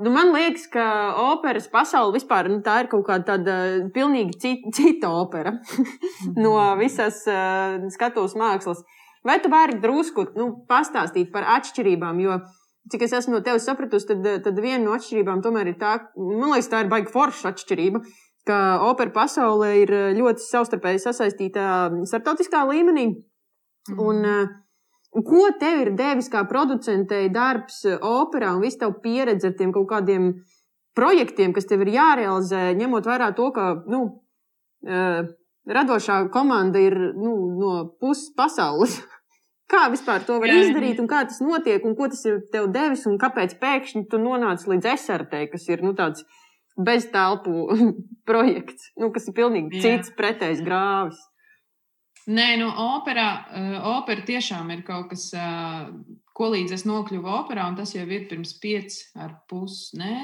[0.00, 3.56] Nu, man liekas, ka operas pasaule vispār nu, tā ir kaut kāda tāda
[3.92, 5.52] pilnīgi cita, cita opera
[6.42, 8.80] no visas uh, skatuves mākslas.
[9.26, 12.22] Vai tu vari drusku nu, pastāstīt par atšķirībām?
[12.24, 12.38] Jo,
[12.92, 16.54] cik es esmu no tevis sapratusi, tad, tad viena no atšķirībām tomēr ir tā, man
[16.54, 18.00] liekas, tā ir baigta forša atšķirība.
[18.48, 18.56] Ka
[18.88, 21.64] opera pasaulē ir ļoti savstarpēji sasaistīta
[22.08, 23.10] starptautiskā līmenī.
[24.00, 24.48] Un, uh,
[25.10, 29.72] Ko tev ir devis kā producentei darbs eh, operā un viss tev pieredze ar tiem
[29.74, 30.28] kaut kādiem
[30.94, 34.04] projektiem, kas tev ir jārealizē, ņemot vērā to, ka nu,
[35.74, 38.98] radošā komanda ir nu, no puses pasaules.
[39.70, 40.64] Kā vispār to var Jā.
[40.64, 44.18] izdarīt, un kā tas notiek, un ko tas ir tev devis, un kāpēc pēkšņi tu
[44.18, 46.24] nonāci līdz SRT, kas ir nu, tāds
[46.74, 47.68] beztelpu
[48.28, 49.84] projekts, nu, kas ir pilnīgi Jā.
[49.84, 51.20] cits pretējs grāvis.
[52.30, 55.86] Nē, nu, opera, uh, opera tiešām ir kaut kas, uh,
[56.40, 59.98] ko līdz es nokļuvu operā, un tas jau ir pirms pieci ar pusi.
[60.00, 60.14] Nē,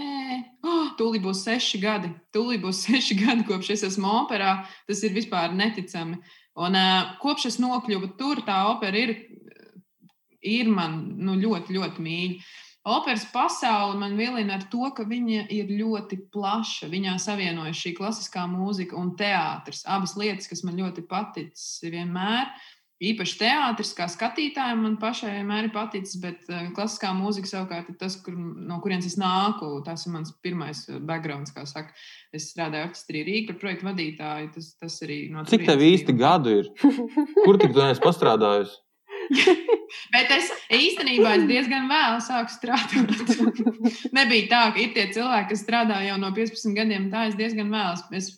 [0.64, 2.09] oh, tūlīt būs seši gadi.
[2.33, 4.62] Tūlīt būs seši gadi, kopš es esmu operā.
[4.88, 6.16] Tas ir vispār neticami.
[6.57, 9.12] Un uh, kopš es nokļuvu tur, tā opera ir,
[10.40, 12.55] ir man nu, ļoti, ļoti mīļa.
[12.87, 16.87] Operas pasaule man vilina ar to, ka viņa ir ļoti plaša.
[16.88, 19.83] Viņā savienojas šī klasiskā mūzika un teātris.
[19.90, 22.55] Abas lietas, kas man ļoti paticis vienmēr.
[22.96, 27.98] Īpaši teātris, kā skatītājiem, man pašai vienmēr ir paticis, bet uh, klasiskā mūzika savukārt ir
[28.00, 29.68] tas, kur, no kurienes es nāku.
[29.85, 31.92] Tas ir mans pirmais eh, background, kā saka.
[32.32, 34.48] Es strādāju orķestrī Rīgā par projektu vadītāju.
[34.56, 36.72] Tas, tas arī no Cik tev īsti gadu ir?
[36.80, 38.80] Kur tik tu neesi pastrādājusi?
[40.14, 43.37] Bet es īstenībā es diezgan vēlu sāku strādāt.
[44.16, 47.68] Nebija tā, ka ir tie cilvēki, kas strādā jau no 15 gadiem, tā es diezgan
[47.72, 48.06] vēlu.
[48.16, 48.32] Es,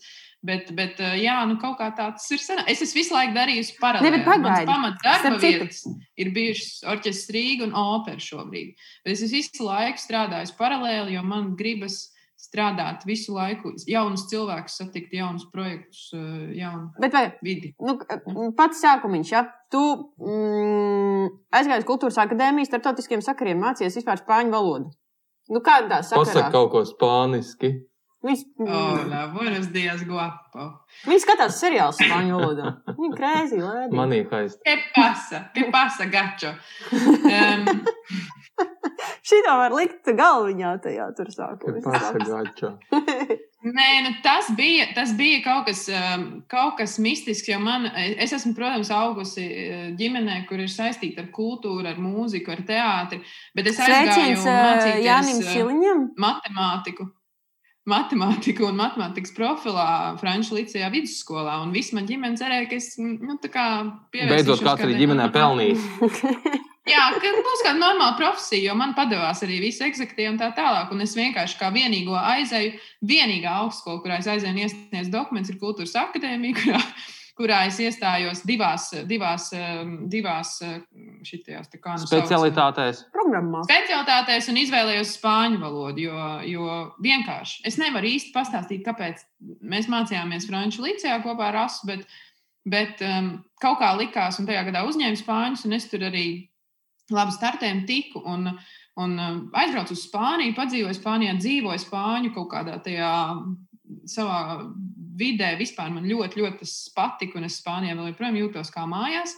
[0.47, 2.39] Bet, bet jā, nu kaut kā tā tas ir.
[2.39, 2.61] Sen.
[2.71, 4.21] Es esmu visu laiku darījusi paralēli.
[4.23, 5.81] Mans pamats darba vietas
[6.15, 8.77] ir bijušas orķestris Rīga un opera šobrīd.
[9.03, 12.05] Bet es esmu visu laiku strādājusi paralēli, jo man gribas
[12.39, 17.75] strādāt visu laiku, jaunus cilvēkus, satikt jaunus projektus, eh, jaunu Bet vai, vidi.
[17.83, 17.99] Nu,
[18.57, 19.83] pats sākumiņš, ja tu
[20.23, 21.27] mm,
[21.59, 24.95] aizgāji uz kultūras akadēmiju, starptautiskiem sakariem mācījies vispār spāņu valodu.
[25.51, 26.29] Nu, kādā sakarā?
[26.29, 27.73] Pasaka kaut ko spāniski.
[28.19, 30.65] Viņš, Hola, buenos dias, guapo.
[31.07, 32.71] Viņš skatās seriālu spāņu valodā.
[32.97, 33.95] Viņa krēsī, lēdī.
[33.95, 34.59] Manī haist.
[34.67, 35.45] Que pasa?
[35.55, 36.51] Que pasa, gačo?
[36.91, 37.69] Um,
[39.29, 41.83] Šito var likt galviņā tajā tur sākumā.
[41.85, 42.73] Pasa gačo.
[43.69, 45.85] Nē, nu tas, bija, tas bija kaut kas,
[46.51, 47.51] kaut kas mistisks.
[47.63, 52.67] Man, es esmu, protams, augusi uh, ģimenē, kur ir saistīta ar kultūru, ar mūziku, ar
[52.67, 53.23] teātri.
[53.55, 56.05] Bet es aizgāju uh, mācīties Jānim Siliņam.
[56.19, 57.13] matemātiku
[57.89, 59.89] matemātiku un matemātikas profilā
[60.21, 61.59] Frančijas līcējā vidusskolā.
[61.65, 64.33] Un viss man ģimene cerēja, ka es nu, pievērsīšos.
[64.35, 65.87] Beidzot, kāds arī ģimenē pelnījis.
[66.89, 70.93] Jā, ka būs kāda normāla profesija, jo man padevās arī visi eksekutīvi un tā tālāk.
[70.95, 72.79] Un es vienkārši kā vienīgo aizēju,
[73.11, 76.81] vienīgā augstskola, kurā es aizēju iesniegt dokumentus, ir kultūras akadēmija, kurā,
[77.39, 79.49] kurā es iestājos divās, divās,
[80.11, 80.57] divās
[81.27, 83.05] šitās, kā, nu, specialitātēs.
[83.15, 83.69] Programmās.
[83.69, 89.23] Specialitātēs un izvēlējos spāņu valodu, jo, jo vienkārši es nevaru īsti pastāstīt, kāpēc
[89.63, 92.05] mēs mācījāmies franču līcijā kopā ar Asu, bet,
[92.69, 96.27] bet um, kaut kā likās, un tajā gadā uzņēmu spāņus, un es tur arī
[97.15, 98.23] labi startējumu tiku.
[98.29, 98.51] Un,
[98.99, 103.15] un uh, aizbraucu uz Spāniju, padzīvoju Spānijā, dzīvoju Spāņu kaut kādā tajā
[104.09, 104.41] savā
[105.19, 105.53] vidē.
[105.59, 109.37] Vispār man ļoti, ļoti tas patika, un es Spānijā vēl joprojām jūtos kā mājās.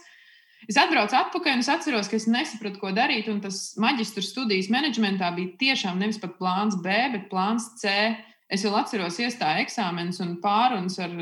[0.69, 3.29] Es atbraucu atpakaļ un es atceros, ka es nesapratu, ko darīt.
[3.41, 8.13] Tas maģistra studijas menedžmentā bija tiešām nevis pat plāns B, bet plāns C.
[8.51, 11.13] Es vēl atceros, iestāju eksāmenus un pārunas ar,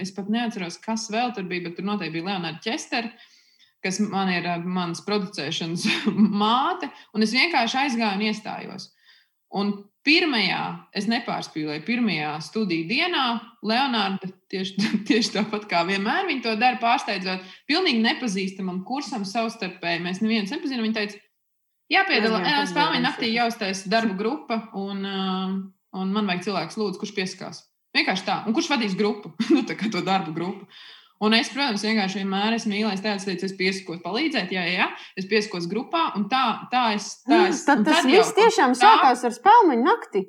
[0.00, 3.34] es pat neatceros, kas vēl tur bija, bet tur noteikti bija Leonards Česters
[3.84, 5.86] kas man ir mans producēšanas
[6.42, 8.90] māte, un es vienkārši aizgāju un iestājos.
[9.58, 9.72] Un
[10.08, 10.62] pirmajā,
[10.96, 13.24] es nepārspīlēju, pirmajā studiju dienā
[13.66, 20.04] Leonārda tieši, tieši tāpat kā vienmēr viņa to dara, pārsteidzot pilnīgi nepazīstamam kursam savstarpēji.
[20.06, 20.86] Mēs neviens nepazīstam.
[20.86, 21.20] Viņa teica,
[21.92, 25.56] jāpiedalās, spēlēņa naktī jāuztais darba grupa, un, uh,
[26.00, 27.64] un man vajag cilvēks, lūdzu, kurš pieskās.
[27.96, 28.42] Vienkārši tā.
[28.48, 29.34] Un kurš vadīs grupu?
[29.54, 30.68] nu, tā kā to darbu grupu.
[31.20, 34.84] Un es, protams, vienkārši vienmēr esmu mīlējis tādu lietu, es piesakos palīdzēt, jā, jā,
[35.18, 37.08] es piesakos grupā, un tā, tā es.
[37.26, 40.22] Tā es Tad tas tad jau viss tiešām tā- sākās ar spēļu nakti.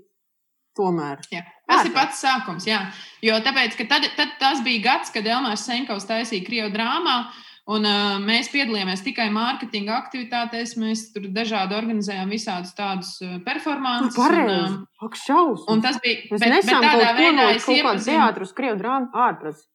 [0.79, 1.19] Tomēr.
[1.33, 1.93] Jā, tas ir Ārprāt.
[1.93, 2.65] pats sākums.
[2.65, 2.79] Jā.
[3.21, 7.17] Jo tāpēc, ka tad, tad tas bija gads, kad Elmārs Senkovs taisīja Krievijas drāmā.
[7.69, 10.71] Un, uh, mēs piedalījāmies tikai mārketinga aktivitātēs.
[10.81, 14.17] Mēs tur dažādi organizējām visādus tādus uh, performances.
[14.17, 15.67] un, šausmas.
[15.69, 16.23] un tas bija.
[16.31, 17.49] Mēs bet- bet nesam tādā kaut ko veidā no
[17.99, 19.67] es teātra uz Krievu drāmu ārprats.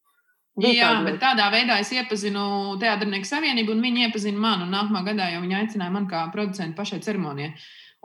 [0.54, 4.68] Bija Jā, bet tādā veidā es iepazinu Teātrnieku savienību, un viņi iepazina mani.
[4.70, 7.50] Nākamā gadā jau viņi aicināja mani kā producentu pašai ceremonijai.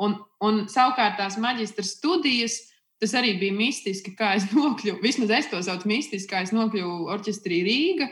[0.01, 2.57] Un, un savukārt tās maģistra studijas,
[2.99, 4.97] tas arī bija mistiski, kā es nokļuvu.
[5.05, 8.09] Vismaz es to saucu mistiski, kā es nokļuvu orķestrī Rīgā.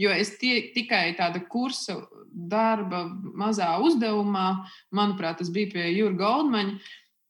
[0.00, 2.00] Jo es tie, tikai tāda kursa
[2.34, 3.04] darba
[3.36, 4.64] mazā uzdevumā,
[4.96, 6.78] manuprāt, tas bija pie Jūra Goldmaņa,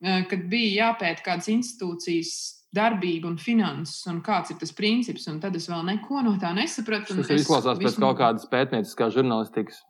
[0.07, 5.27] eh, kad bija jāpēta kādas institūcijas darbība un finanses, un kāds ir tas princips.
[5.31, 7.17] Un tad es vēl neko no tā nesapratu.
[7.21, 9.83] Tas izklausās pēc kaut kādas pētnieciskās žurnālistikas.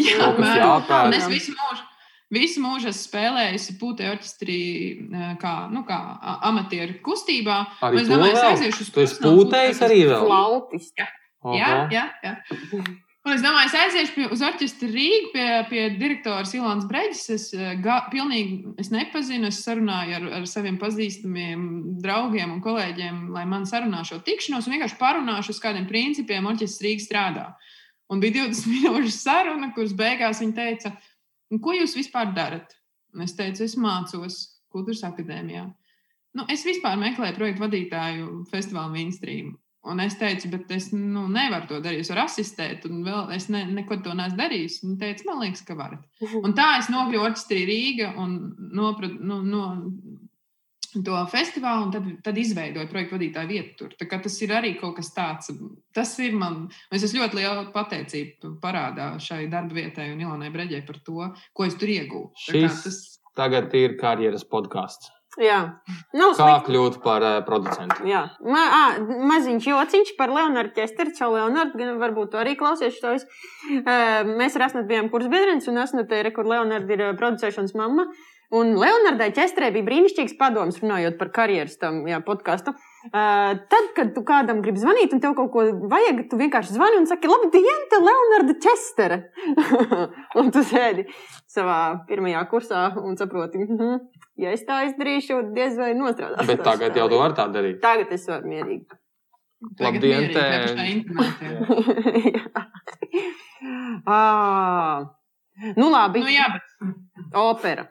[0.00, 1.12] Jā, apmēram.
[1.12, 1.82] es visu mūžu,
[2.32, 4.60] visu mūžu esmu spēlējis pūtē orķestrī,
[5.42, 5.98] kā, nu, kā
[6.48, 7.58] amatieru kustībā.
[7.84, 8.50] Arī Es domāju, vēl?
[8.54, 9.84] aiziešu uz pūtējis pusi.
[9.90, 10.24] arī vēl?
[10.24, 10.92] Flautis.
[10.96, 11.10] Jā,
[11.92, 12.36] jā, jā.
[13.22, 17.20] Un es domāju, es aiziešu pie, uz orķestra Rīgā pie, pie direktora Ilānas Breģis.
[17.30, 21.68] Es eh, ga, pilnīgi es nepazinu, es sarunāju ar, ar saviem pazīstamiem
[22.02, 26.88] draugiem un kolēģiem, lai man sarunā šo tikšanos un vienkārši parunāšu uz kādiem principiem orķestra
[26.88, 27.46] Rīgā strādā.
[28.10, 30.96] Un bija 20 minūšu saruna, kuras beigās viņa teica,
[31.54, 32.74] "Un ko jūs vispār darat?
[33.14, 35.68] Un es teicu, es mācos kultūras akadēmijā.
[36.32, 39.52] Nu, es vispār meklēju projektu vadītāju festivāla ministriju.
[39.82, 42.04] Un es teicu, bet es nu, nevaru to darīt.
[42.04, 44.76] Es varu asistēt, un vēl es ne, neko to neesmu darījis.
[44.84, 46.04] Viņa teica, man liekas, ka varat.
[46.38, 48.36] Un tā es nokļuvu orķestrī Rīgā un
[48.78, 49.64] noprat, nu, no
[51.00, 53.96] to festivālu, un tad, tad izveidoju projektu vadītāju vietu tur.
[54.12, 55.50] Tas ir arī kaut kas tāds.
[55.96, 60.84] Tas ir man, es esmu ļoti liela pateicība parādā šai darba vietai un Ilonai Breģai
[60.86, 62.60] par to, ko es tur iegūstu.
[62.68, 65.08] Tas Tagad ir karjeras podkāsts.
[65.40, 65.58] Jā,
[66.12, 66.66] nav Kā slikti.
[66.66, 68.04] kļūt par uh, producentu?
[68.04, 68.82] Jā, Ma, ā,
[69.30, 71.14] maziņš jociņš par Leonardu Česteru.
[71.16, 73.30] Čau, Leonardu, gan varbūt tu arī klausies to visu.
[73.78, 78.10] Uh, mēs ar Asnatu bijām kurs biedrenis, un Asnata ir, kur Leonarda ir producēšanas mamma.
[78.52, 82.74] Un Leonardai Česterē bija brīnišķīgs padoms, runājot par karjeras tam jā, podkāstu.
[83.08, 87.00] Uh, tad, kad tu kādam gribi zvanīt, un tev kaut ko vajag, tu vienkārši zvani
[87.00, 89.22] un saki, labdien, te Leonarda Čestere!
[90.42, 91.08] un tu sēdi
[91.48, 96.46] savā pirmajā kursā un saproti, mm -hmm, ja es tā izdarīšu, diez vai nostrādās.
[96.48, 97.80] Bet tagad jau tu vari tā darīt.
[97.84, 98.84] Tagad es varu mierīgi.
[99.78, 100.82] tagad Labdien, internetā.
[104.06, 105.04] ah,
[105.76, 106.20] nu, labi.
[106.24, 106.62] Nu, jā, bet
[107.38, 107.86] Opera.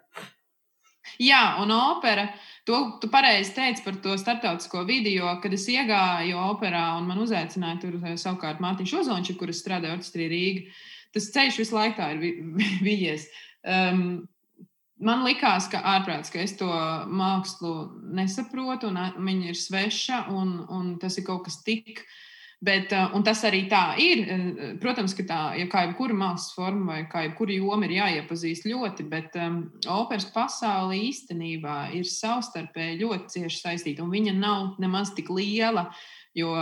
[1.21, 2.27] Jā, un opera.
[2.65, 7.79] To tu pareizi teici par to starptautisko video, kad es iegāju operā un man uzaicināja
[7.81, 10.65] tur eh, savukārt Mārtiņš Ozončs, kur es strādāju orķestrī Rīgā.
[11.11, 12.35] Tas ceļš visu laiku ir vi-
[12.87, 13.25] vijies.
[13.61, 14.27] Um,
[15.01, 16.69] man likās, ka ārprāts, ka es to
[17.11, 17.75] mākslu
[18.15, 22.05] nesaprotu, un viņa ir sveša, un, un tas ir kaut kas tik.
[22.61, 24.19] Bet, un tas arī tā ir.
[24.21, 28.67] Uh, Protams, ka tā, ja kā jebkura mākslas forma vai kā jebkura joma ir jāiepazīst
[28.69, 34.05] ļoti, bet um, operas pasaule īstenībā ir savstarpēji ļoti cieši saistīta.
[34.05, 35.87] Un viņa nav nemaz tik liela,
[36.37, 36.53] jo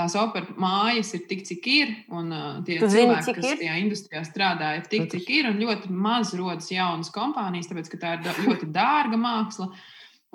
[0.00, 1.94] tās operas mājas ir tik, cik ir.
[2.16, 3.60] Un uh, tie Tu zini, cilvēki, kas ir?
[3.62, 5.52] tajā industrijā strādā, ir tik, cik ir.
[5.52, 9.70] Un ļoti maz rodas jaunas kompānijas, tāpēc ka tā ir da- ļoti dārga māksla.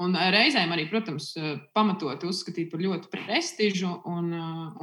[0.06, 1.30] Un reizēm arī, protams,
[1.76, 3.94] pamatot uzskatīt par ļoti prestižu.
[4.12, 4.34] Un,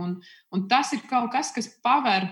[0.01, 0.15] un,
[0.57, 2.31] un tas ir kaut kas, kas paver,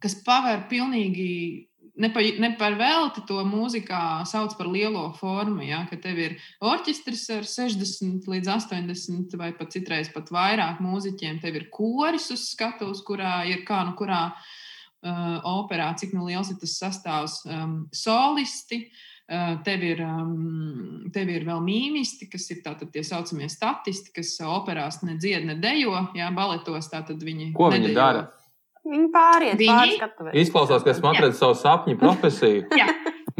[0.00, 1.68] kas paver pilnīgi.
[1.96, 5.64] Ne par, ne par velti to mūzikā sauc par lielo formu.
[5.66, 11.40] Ja, ka tev ir orķestris ar 60 līdz 80 vai pat citreiz pat vairāk mūziķiem.
[11.42, 16.52] Tev ir koris uz skatuves, kurā ir kā nu kurā uh, operā, cik nu liels
[16.52, 18.84] ir tas sastāvs, um, solisti.
[19.30, 24.32] Uh, tev ir, um, tev ir vēl mīmisti, kas ir tātad tie saucamie statisti, kas
[24.42, 25.94] operās ne dzied, ne dejo.
[26.18, 27.52] Jā, baletos tātad viņi.
[27.54, 27.98] Ko viņi nedejo.
[28.00, 28.28] dara?
[28.88, 30.36] Viņi pāriet pāri skatuvēm.
[30.40, 32.66] Izklausās, ka esmu atradzis savu sapņu profesiju.
[32.80, 32.88] Jā.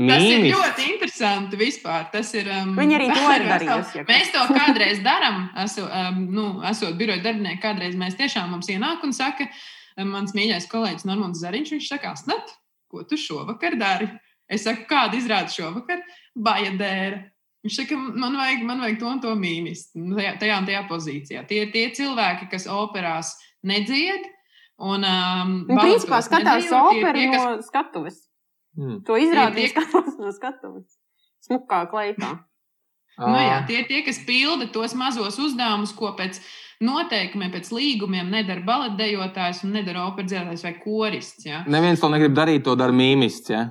[0.01, 2.07] Tas ir ļoti interesanti vispār.
[2.13, 5.43] Tas ir, um, Viņi arī to ir darījusi, ja Mēs to kādreiz darām.
[5.65, 9.49] Esot, um, nu, esot biroja darbinieki, kādreiz mēs tiešām mums ienāk un saka,
[9.97, 12.55] um, mans mīļais kolēģis Normons Zariņš, viņš saka, Asnat,
[12.91, 14.09] ko tu šovakar dari?
[14.51, 16.03] Es saku, kāda izrāda šovakar?
[16.39, 17.21] Bajadēra.
[17.65, 19.93] Viņš saka, man vajag, man vajag to un to mīmist.
[20.01, 21.45] Nu, Tajā, tajā un tajā pozīcijā.
[21.49, 23.35] Tie ir tie cilvēki, kas operās
[23.67, 24.25] nedzied.
[24.81, 28.23] Un, um, Viņi principā skatās operu tie, kas no skatuves.
[28.79, 29.01] Mm.
[29.05, 30.97] To izrādīja Tie- skatās no skatuves.
[31.45, 32.39] Smukā kleitā.
[33.21, 36.39] Nu, jā, tie ir tie, kas pilda tos mazos uzdevumus, ko pēc
[36.81, 41.45] noteikumiem, pēc līgumiem nedara baletdejotājs un nedara operas dziedātājs vai korists.
[41.45, 41.59] Ja?
[41.69, 43.53] Neviens to negrib darīt, to dara mīmists.
[43.53, 43.67] Ja?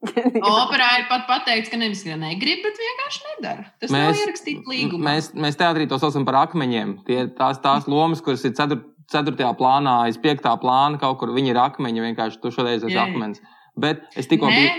[0.62, 3.68] Operā ir pat pateikts, ka nevis ka negrib, bet vienkārši nedara.
[3.82, 5.10] Tas mēs, nav ierakstīts līgumā.
[5.10, 7.00] Mēs, mēs teātrī to saucam par akmeņiem.
[7.04, 11.54] Tie tās, tās lomas, kuras ir ceturtajā ceturtajā plānā, aiz piektā plāna kaut kur viņi
[11.54, 12.04] ir akmeņi.
[12.10, 13.42] Vienkārši tu šoreiz esi akmens.
[13.76, 14.70] Bet es tikko biju,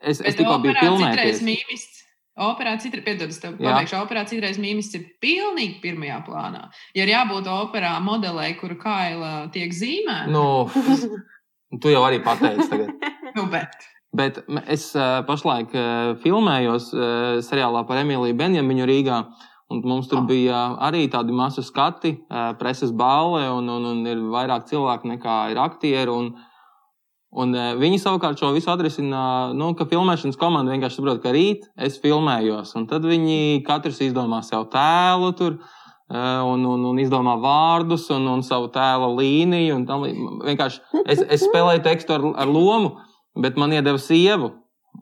[0.00, 1.42] es, es tikko biju pilnēties.
[2.40, 6.62] Operā citreiz, piedod, es tev pateikšu, operā citreiz mīmīsts ir pilnīgi pirmajā plānā.
[6.96, 10.30] Ja ir jābūt operā modelē, kura kaila tiek zīmēta.
[10.32, 10.70] Nu,
[11.82, 12.94] tu jau arī pateici tagad.
[13.36, 13.76] nu, bet.
[14.16, 14.40] Bet
[14.72, 17.04] es uh, pašlaik uh, filmējos uh,
[17.44, 19.20] seriālā par Emīliju Benjaminu Rīgā.
[19.70, 22.16] Un mums tur bija arī tādi masu skati,
[22.58, 26.10] preses balve, un, un, un ir vairāk cilvēku nekā ir aktieri.
[26.10, 26.32] Un,
[27.30, 29.20] Un, viņi savukārt šo visu atrisina,
[29.54, 32.72] nu, ka filmēšanas komanda vienkārši saprot, ka rīt es filmējos.
[32.74, 35.60] Un tad viņi katrs izdomā sev tēlu tur.
[36.10, 39.76] Un, un, un izdomā vārdus un, un savu tēla līniju.
[40.42, 42.96] Vienkārši es, es spēlēju tekstu ar, ar lomu,
[43.38, 44.50] bet man iedeva sievu.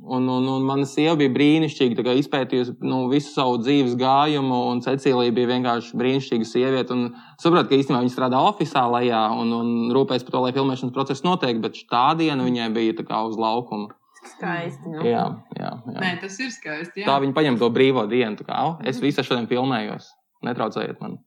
[0.09, 5.35] Un, un, un mana sieva bija brīnišķīga, izpētījusi nu, visu savu dzīves gājumu, un Cecīlija
[5.37, 6.97] bija vienkārši brīnišķīga sieviete.
[7.41, 11.25] Saprotu, ka īstenībā viņa strādā oficiālā lejā un, un rūpējas par to, lai filmēšanas process
[11.27, 13.91] notiek, bet tā diena viņai bija kā uz laukuma.
[14.27, 14.93] Skaisti.
[14.93, 15.03] Nu.
[15.07, 15.25] Jā,
[15.57, 15.99] jā, jā.
[16.03, 17.03] Nē, tas ir skaisti.
[17.03, 17.09] Jā.
[17.09, 18.39] Tā viņa paņem to brīvo dienu.
[18.45, 20.11] Kā, oh, es visu šodien filmējos.
[20.47, 21.19] Netraucējiet man.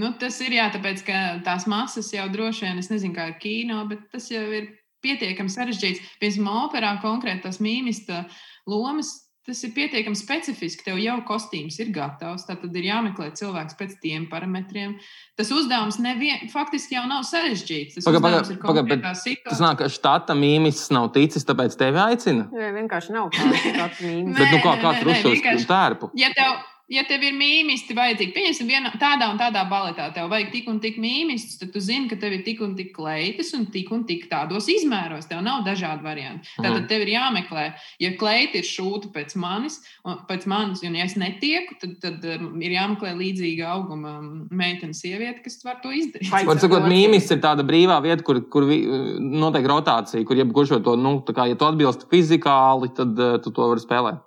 [0.00, 3.38] nu, tas ir jā, tāpēc, ka tās masas jau droši vien, es nezinu, kā ir
[3.42, 4.72] kino, bet tas jau ir
[5.04, 6.16] pietiekami sarežģīts.
[6.22, 8.24] Piemēram, operā konkrēti tas mīmista
[8.70, 9.20] lomas.
[9.44, 10.86] Tas ir pietiekami specifiski.
[10.86, 12.46] Tev jau kostīms ir gatavs.
[12.48, 14.94] Tad ir jāmeklē cilvēks pēc tiem parametriem.
[15.36, 17.98] Tas uzdevums nevien, faktiski jau nav sarežģīts.
[17.98, 22.48] Tas paga, paga, paga, bet tas nāk, ka štata mīmītis nav ticis, tāpēc tevi aicina.
[22.56, 24.38] Jā, vienkārši nav tāda štata mīmītis.
[24.40, 26.08] bet nu kā kāds rušos tērpu?
[26.16, 30.50] Ja tev, ja tev ir mīmisti vajadzīgi, pieņemsim, vienā, tādā un tādā baletā, tev vajag
[30.52, 33.64] tik un tik mīmistus, tad tu zini, ka tev ir tik un tik kleitas un
[33.72, 35.28] tik un tik tādos izmēros.
[35.30, 36.50] Tev nav dažādi varianti.
[36.58, 36.88] Tad mm.
[36.90, 37.64] tev ir jāmeklē,
[38.04, 42.28] ja kleita ir šūta pēc manis, un, pēc manis un ja es netieku, tad, tad
[42.34, 44.18] um, ir jāmeklē līdzīga auguma
[44.52, 46.28] meitene, sieviete, kas var to izdarīt.
[46.34, 51.16] Var sakot, mīmis ir tāda brīvā vieta, kur, kur notiek rotācija, kur jebkurš to, nu,
[51.32, 54.22] kā, ja tu atbilsti fizikāli, tad uh, tu to vari spēlēt.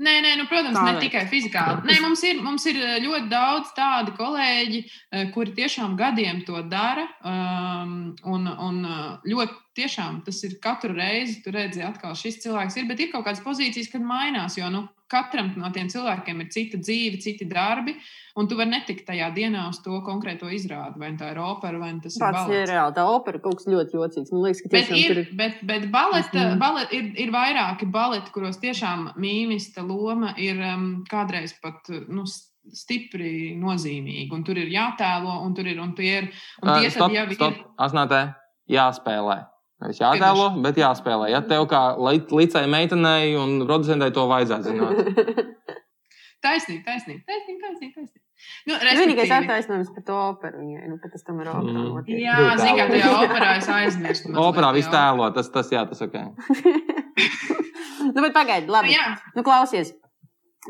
[0.00, 1.02] Nē, nē nu, protams, Tā ne vajag.
[1.04, 1.82] tikai fizikāli.
[1.84, 4.80] Nē, mums, ir, mums ir eh, ļoti daudz tādu kolēģi,
[5.12, 7.04] eh, kuri tiešām gadiem to dara.
[7.20, 12.78] Um, un, un eh, ļoti tiešām tas ir katru reizi, tu redzi, atkal šis cilvēks
[12.80, 14.58] ir, bet ir kaut kādas pozīcijas, kad mainās.
[14.58, 17.96] Jo nu, katram no tiem cilvēkiem ir cita dzīve, citi darbi,
[18.38, 21.00] un tu vari netikt tajā dienā uz to konkrēto izrādi.
[21.02, 22.72] Vai tā ir opera, vai tas Pats ir balets.
[22.72, 22.96] reāli.
[22.98, 24.34] Tā opera kaut kas ļoti jocīgs.
[24.34, 25.32] Man liekas, ka bet ir, ir...
[25.38, 26.60] Bet, bet baleta, mm.
[26.62, 31.90] balet, ir, ir vairāki baleti, kuros tiešām mīmista loma ir um, kādreiz pat.
[32.08, 32.26] Nu,
[32.76, 36.28] stipri nozīmīgi, un tur ir jātēlo, un tur ir un tie ir.
[36.60, 37.56] Un tie uh, stop, jau stop.
[37.56, 37.64] ir.
[37.80, 38.20] Asnātē,
[38.70, 39.38] jāspēlē.
[39.80, 41.30] Nevis jādēlo, bet jāspēlē.
[41.32, 44.98] Ja tev kā līdzai meitenei un producentai to vajadzētu zināt.
[46.46, 47.94] taisnīgi, taisnīgi, taisnīgi, taisnīgi.
[47.94, 48.26] taisnīgi.
[48.68, 51.84] Nu, Vienīgais attaisnojums par to operu viņai, nu, ka tas tam ir operā.
[51.84, 52.10] Mm.
[52.20, 54.32] Jā, zinu, kā tajā operā es aizmirstu.
[54.40, 56.16] Operā viss tēlo, tas, tas, jā, tas ok.
[58.14, 58.96] nu, bet pagaidi, labi.
[58.96, 59.92] Nu, nu klausies.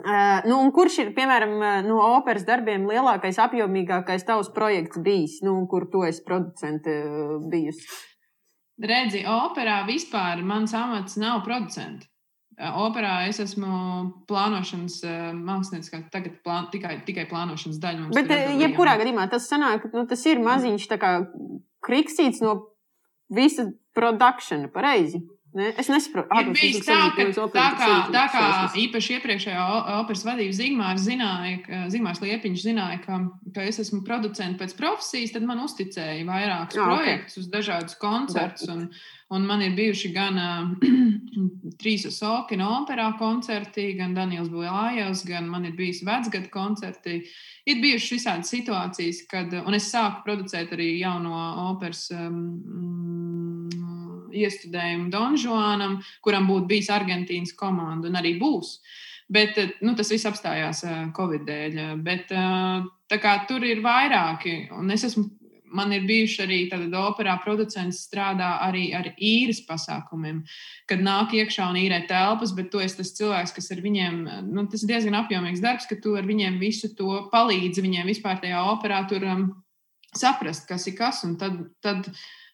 [0.00, 5.88] Uh, nu, kurš ir, piemēram, no operas darbiem lielākais, apjomīgākais tavs projekts bijis, nu, kur
[5.90, 6.94] tu esi producente
[7.50, 7.86] bijusi?
[8.80, 12.06] Redzi, operā vispār mans amats nav producents.
[12.60, 13.68] Operā es esmu
[14.28, 14.98] plānošanas
[15.36, 18.08] mākslinieks, kā tagad plān, tikai, tikai plānošanas daļa.
[18.16, 20.88] Bet, jebkurā gadījumā, tas sanāk, nu, tas ir maziņš
[21.80, 22.56] kriksīts no
[23.32, 25.22] visa produkšana, pareizi.
[25.50, 25.72] Ne?
[25.74, 28.42] Es nesaprotu, kāda ir tā, ka tā kā, tā kā
[28.84, 29.62] īpaši iepriekšējā
[29.96, 33.18] operas vadība Zigmārs zināja, Zigmārs Liepiņš zināja, ka,
[33.56, 37.54] ka es esmu producents pēc profesijas, tad man uzticēja vairākus oh, projektus okay.
[37.56, 38.70] dažādus koncertus.
[38.70, 38.86] Un,
[39.34, 40.38] un man ir bijuši gan
[41.82, 47.24] trīs Sokina operā koncerti, gan Daniels Bujājos, gan man ir bijis vecgada koncerti.
[47.66, 51.34] Ir bijušas visādas situācijas, kad, un es sāku producēt arī jauno
[51.72, 52.38] operas um,
[54.32, 58.78] iestudējumu Donžonam, kuram būtu bijis Argentīnas komanda un arī būs.
[59.30, 61.82] Bet eh, nu, tas viss apstājās eh, Covid dēļ.
[62.06, 64.64] Bet, eh, kā, tur ir vairāki,
[64.94, 65.28] es esmu
[65.70, 70.42] man ir bijuši arī tādi operā producents, strādā arī ar īres pasākumiem,
[70.90, 74.66] kad nāk iekšā un īrē telpas, bet tu esi tas cilvēks, kas ar viņiem, nu,
[74.70, 78.64] tas ir diezgan apjomīgs darbs, ka tu ar viņiem visu to palīdzi viņiem vispār tajā
[78.72, 79.46] operā tur um,
[80.16, 82.10] saprast, kas ir kas, un tad, tad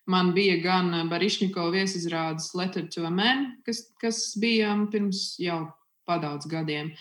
[0.06, 5.64] Man bija gan Barišņiko viesizrādes Letter to a Man, kas, kas bija pirms jau
[6.06, 6.92] padaudz gadiem.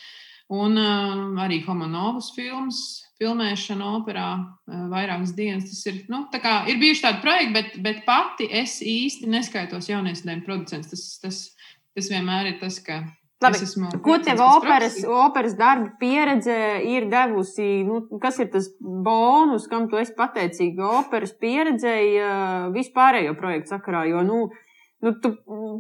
[0.54, 2.80] Un uh, arī Homonovas filmas,
[3.18, 5.70] filmēšana operā uh, vairākas dienas.
[5.72, 10.46] Tas ir, nu, kā, ir bijuši tādi projekti, bet, bet pati es īsti neskaitos jauniesdēļu
[10.46, 10.92] producents.
[10.94, 11.40] Tas, tas,
[11.98, 13.02] tas vienmēr ir tas, ka.
[13.46, 16.58] Labi, esmu, ko tev operas, operas darba pieredze
[16.90, 17.70] ir devusi?
[17.88, 24.06] Nu, kas ir tas bonus, kam tu esi pateicīga operas pieredzei uh, vispārējo projektu sakarā?
[24.10, 24.64] Jo, nu, uh,
[25.06, 25.30] nu, tu,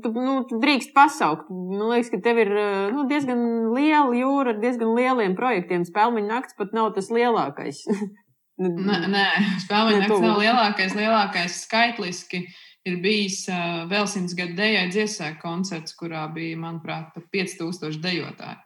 [0.01, 1.49] tu, nu, tu drīkst pasaukt.
[1.49, 2.51] Man liekas, ka tev ir
[2.93, 3.41] nu, diezgan
[3.73, 5.85] liela jūra ar diezgan lieliem projektiem.
[5.87, 7.81] Spēlmeņa nakts pat nav tas lielākais.
[8.61, 9.25] nē, nē
[9.65, 10.97] spēlmeņa nakts nav lielākais.
[10.99, 12.45] Lielākais skaitliski
[12.85, 18.61] ir bijis uh, vēl simts gadu dejai dziesmēku koncerts, kurā bija, manuprāt, pat 5000 dejotāji.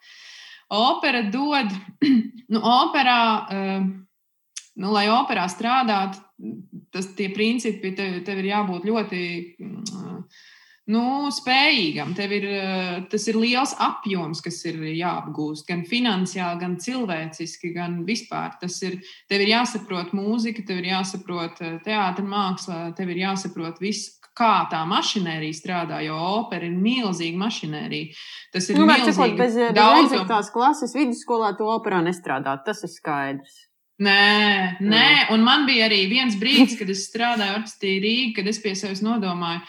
[0.75, 1.71] Opera dod,
[2.53, 3.85] nu, operā, uh,
[4.79, 6.21] nu, lai operā strādātu,
[6.93, 9.23] tas tie principi tev, tev ir jābūt ļoti.
[10.89, 12.13] Uh, nu, spējīgam.
[12.17, 15.67] Tev ir, eh, tas ir liels apjoms, kas ir jāapgūst.
[15.67, 18.57] Gan finansiāli, gan cilvēciski, gan vispār.
[18.61, 23.79] Tas ir, tev ir jāsaprot mūzika, tev ir jāsaprot eh, teātris, māksla, tev ir jāsaprot
[23.79, 24.15] viss.
[24.39, 28.13] Kā tā mašinērija strādā, jo opera ir milzīga mašinērija.
[28.53, 29.35] Tas ir nu, milzīgi.
[29.35, 32.53] Bez, bez tās klases vidusskolā to operā nestrādā.
[32.63, 33.65] Tas ir skaidrs.
[33.99, 38.61] Nē, nē, un man bija arī viens brīdis, kad es strādāju orķestrī Rīgā, kad es
[38.63, 39.59] pie sevis nodomāju,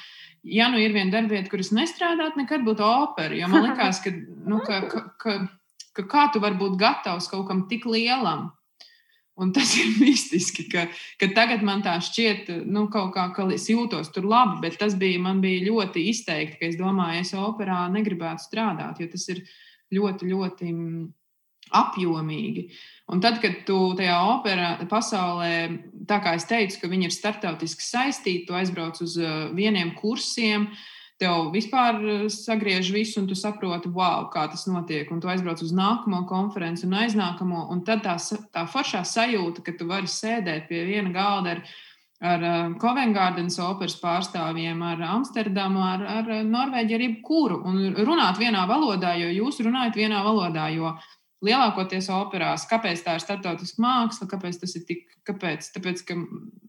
[0.43, 3.35] ja nu ir viena darbvieta, kuras nestrādāt, nekad būtu opera.
[3.37, 4.13] Jo man liekas, ka,
[4.47, 5.37] nu, ka, ka, ka,
[5.97, 8.51] ka kā tu vari būt gatavs kaut kam tik lielam?
[9.41, 10.87] Un tas ir mistiski, ka,
[11.21, 15.21] ka tagad man tā šķiet, nu, kā, ka es jūtos tur labi, bet tas bija,
[15.23, 19.45] man bija ļoti izteikti, ka es domāju, es operā negribētu strādāt, jo tas ir
[19.97, 20.75] ļoti, ļoti
[21.77, 22.69] apjomīgi.
[23.11, 25.55] Un tad, kad tu tajā operā pasaulē,
[26.07, 30.69] tā kā es teicu, ka viņi ir starptautiski saistīti, tu aizbrauc uz uh, vieniem kursiem,
[31.19, 35.11] tev vispār uh, sagriež visu, un tu saproti, wow, kā tas notiek.
[35.11, 38.15] Un tu aizbrauc uz nākamo konferenci un aiznākamo, un tad tā,
[38.55, 41.65] tā foršā sajūta, ka tu vari sēdēt pie viena galda ar,
[42.31, 42.49] ar
[42.79, 49.35] uh, operas pārstāvjiem, ar Amsterdamu, ar, ar Norvēģiju, ar jebkuru, un runāt vienā valodā, jo
[49.35, 50.71] jūs runājat vienā valodā.
[50.71, 50.95] Jo
[51.45, 52.67] lielākoties operās.
[52.71, 54.29] Kāpēc tā ir starptautiska māksla?
[54.31, 55.07] Kāpēc tas ir tik?
[55.29, 55.71] Kāpēc?
[55.77, 56.17] Tāpēc, ka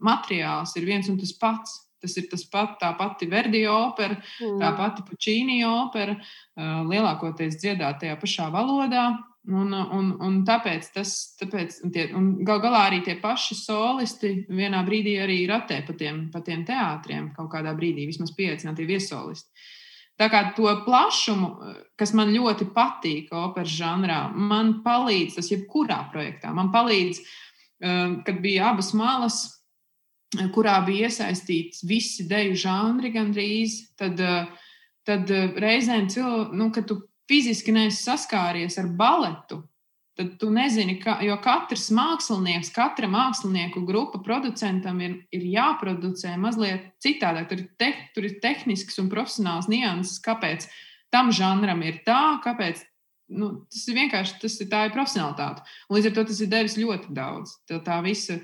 [0.03, 1.79] materiāls ir viens un tas pats.
[2.01, 4.55] Tas ir tas pat, tā pati Verdi opera, mm.
[4.57, 6.15] tā pati Puccini opera,
[6.57, 9.03] lielākoties dziedāt tajā pašā valodā.
[9.49, 14.83] Un, un, un tāpēc tas, tāpēc, tie, un gal galā arī tie paši solisti vienā
[14.85, 19.49] brīdī arī ratē pa tiem, pa tiem teātriem, kaut kādā brīdī, vismaz pieaicinātie viesolisti.
[20.19, 21.49] Tā kā to plašumu,
[21.97, 26.51] kas man ļoti patīk operas žanrā, man palīdz tas jebkurā projektā.
[26.53, 27.21] Man palīdz,
[27.81, 29.39] um, kad bija abas malas,
[30.55, 34.75] kurā bija iesaistīts visi deju žanri gandrīz, tad, uh,
[35.07, 37.01] tad uh, reizēm cilvēki, nu, kad tu
[37.31, 39.63] fiziski neesi saskāries ar baletu,
[40.19, 46.91] tad tu nezini, ka, jo katrs mākslinieks, katra mākslinieku grupa producentam ir, ir jāproducē mazliet
[47.03, 47.47] citādāk.
[47.49, 50.67] Tur ir, te, tur ir tehnisks un profesionāls nianses, kāpēc
[51.13, 52.85] tam žanram ir tā, kāpēc.
[53.31, 55.63] Nu, tas ir vienkārši tas ir, tā ir profesionālitāte.
[55.87, 57.53] Un līdz ar to tas ir devis ļoti daudz.
[57.69, 58.41] Tā, tā visa,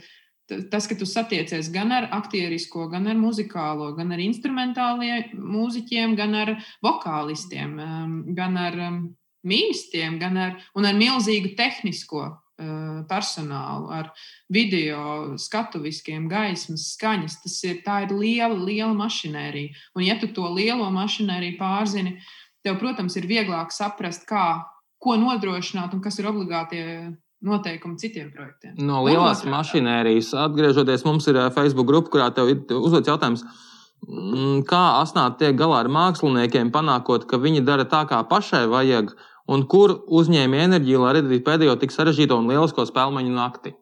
[0.47, 6.39] tas, ka tu satiecies gan ar aktierisko, gan ar muzikālo, gan ar instrumentāliem mūziķiem, gan
[6.39, 6.53] ar
[6.85, 8.79] vokālistiem, um, gan ar
[9.47, 14.11] mīmstiem, gan ar, ar milzīgu tehnisko uh, personālu, ar
[14.53, 17.39] video, skatuviskiem, gaismas, skaņas.
[17.43, 19.75] Tas ir, ir liela, liela mašinērija.
[19.95, 22.17] Un, ja tu to lielo mašinēriju pārzini,
[22.65, 24.65] tev, protams, ir vieglāk saprast, kā,
[25.01, 26.83] ko nodrošināt un kas ir obligātie
[27.45, 28.75] noteikumi citiem projektiem.
[28.81, 33.45] No lielās mašinērijas atgriežoties, mums ir Facebook grupa, kurā tev ir uzdots jautājums.
[34.07, 39.13] Mm, kā asnāt tiek galā ar māksliniekiem, panākot, ka viņi dara tā, kā pašai vajag,
[39.47, 43.73] un kur uzņēma enerģiju, lai radītu pēdējo tik sarežģīto un lielisko spēļu nakti?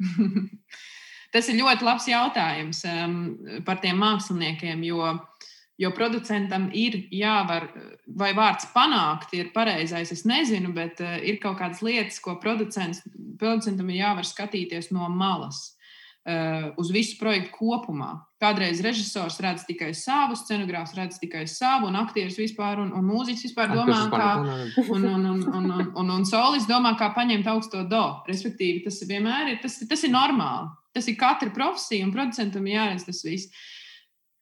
[1.34, 3.14] Tas ir ļoti labs jautājums um,
[3.66, 5.08] par tiem māksliniekiem, jo,
[5.82, 7.66] jo producentam ir jāvar,
[8.06, 13.90] vai vārds panākt ir pareizais, es nezinu, bet uh, ir kaut kādas lietas, ko producentam
[13.90, 15.72] ir jāvar skatīties no malas.
[16.24, 18.14] Uh, uz visu projektu kopumā.
[18.44, 23.46] Kādreiz režisors redz tikai savu, scenogrāfs redz tikai savu, un aktieris vispār, un, un mūziķis
[23.46, 24.26] vispār domā, kā,
[24.94, 28.02] un, un, un, un, un, un, un solis domā, kā paņemt augsto do.
[28.28, 30.68] Respektīvi, tas vienmēr ir, tas, tas ir normāli.
[30.94, 33.64] Tas ir katra profesija, un producentam jāredz tas viss.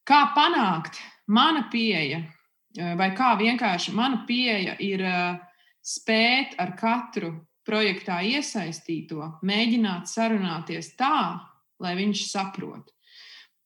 [0.09, 0.99] Kā panākt
[1.31, 5.39] mana pieeja, uh, vai kā vienkārši mana pieeja ir uh,
[5.79, 7.37] spēt ar katru
[7.67, 11.39] projektā iesaistīto, mēģināt sarunāties tā,
[11.83, 12.91] lai viņš saprot.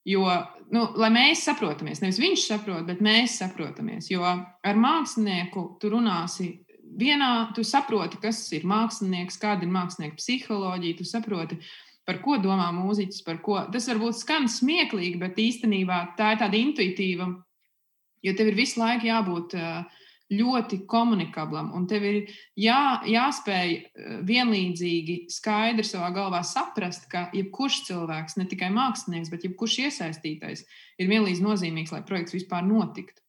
[0.06, 0.22] Jo,
[0.70, 4.06] nu, lai mēs saprotamies, nevis viņš saprot, bet mēs saprotamies.
[4.12, 6.52] Jo ar mākslinieku tu runāsi
[6.96, 11.58] vienā tu saproti, kas ir mākslinieks, kāda ir mākslinieka psiholoģija, tu saproti,
[12.06, 13.58] par ko domā mūziķis, par ko.
[13.72, 17.28] Tas varbūt skan smieklīgi, bet īstenībā tā ir tāda intuitīva,
[18.22, 22.16] jo tev ir visu laiku jābūt uh, ļoti komunikablam, un tev ir
[22.58, 29.46] jā, jāspēj eh, vienlīdzīgi skaidri savā galvā saprast, ka jebkurš cilvēks, ne tikai mākslinieks, bet
[29.46, 30.64] jebkurš iesaistītais,
[30.98, 33.22] ir vienlīdz nozīmīgs, lai projekts vispār notiktu.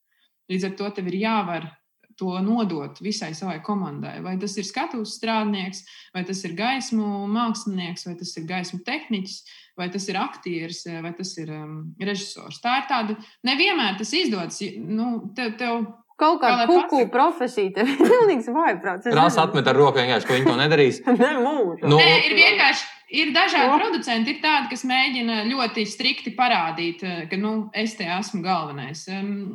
[0.50, 1.70] Līdz ar to tev ir jāvar
[2.18, 4.18] to nodot visai savai komandai.
[4.26, 5.84] Vai tas ir skatuves strādnieks,
[6.16, 9.38] vai tas ir gaismu mākslinieks, vai tas ir gaismu tehniķis,
[9.78, 12.58] vai tas ir aktieris, vai tas ir um, režisors.
[12.64, 14.58] Tā ir tāda, nevienmēr tas izdodas.
[14.82, 15.86] Nu, tev, tev
[16.18, 19.10] Kaut kāda kuku profesija tev ir pilnīgs vājprāts.
[19.14, 21.02] Rasa atmet ar roku vienkārši, ka viņi to nedarīs.
[21.22, 21.84] ne, mūžu.
[21.86, 22.94] Nu, Nē, ir vienkārši.
[23.08, 23.78] Ir dažādi no.
[23.80, 29.06] producenti, ir tādi, kas mēģina ļoti strikti parādīt, eh, ka nu, es te esmu galvenais.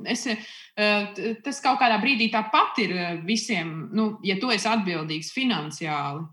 [0.09, 1.11] Es, eh,
[1.45, 6.25] tas kaut kādā brīdī tāpat ir eh, visiem, nu, ja tu esi atbildīgs finansiāli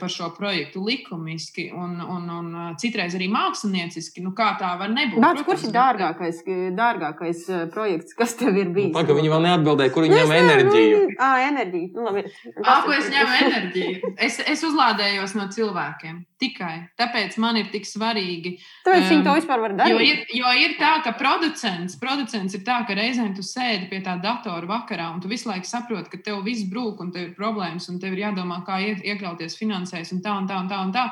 [0.00, 4.22] par šo projektu likumiski un, un, un eh, citreiz arī mākslinieciski.
[4.24, 5.20] Nu, kā tā var nebūt?
[5.20, 6.40] Bāc, kurš ir dārgākais,
[6.78, 8.94] dārgākais eh, projekts, kas tev ir bijis?
[8.94, 11.02] Pagaidām, viņi vēl neatbildēja, kur viņi ņem enerģiju.
[11.02, 11.90] Nu, ā, enerģiju.
[11.92, 12.24] Nu, labi.
[12.64, 14.14] Ā, ko es ņemu enerģiju?
[14.24, 16.22] Es, es uzlādējos no cilvēkiem.
[16.40, 18.56] Tikai tāpēc man ir tik svarīgi.
[18.84, 19.92] Tāpēc um, viņi to vispār var darīt.
[19.92, 24.00] Jo ir, jo ir tā, ka producents, producents ir tā, ka reizēm tu sēdi pie
[24.04, 27.36] tā datora vakarā un tu visu laiku saproti, ka tev viss brūk un tev ir
[27.38, 30.80] problēmas un tev ir jādomā, kā iekļauties finansējumā finansēs un tā un tā un tā.
[30.86, 31.08] Un tā.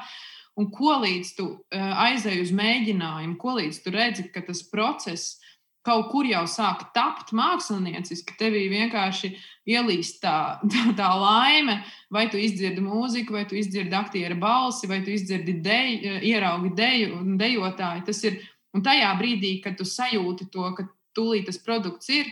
[0.60, 5.38] Un ko līdz tu uh, aizēji uz mēģinājumu, ko līdz tu redzi, ka tas process
[5.82, 9.32] kaut kur jau sāk tapt mākslinieciski, tevī vienkārši
[9.66, 11.80] ielīst tā, tā, tā laime,
[12.12, 17.16] vai tu izdzirdi mūziku, vai tu izdzirdi aktieru balsi, vai tu izdzirdi deju, ieraugi deju
[17.18, 18.04] un dejotāju.
[18.06, 18.38] Tas ir,
[18.76, 20.86] un tajā brīdī, kad tu sajūti to, ka
[21.16, 22.28] tūlīt tas produkts ir,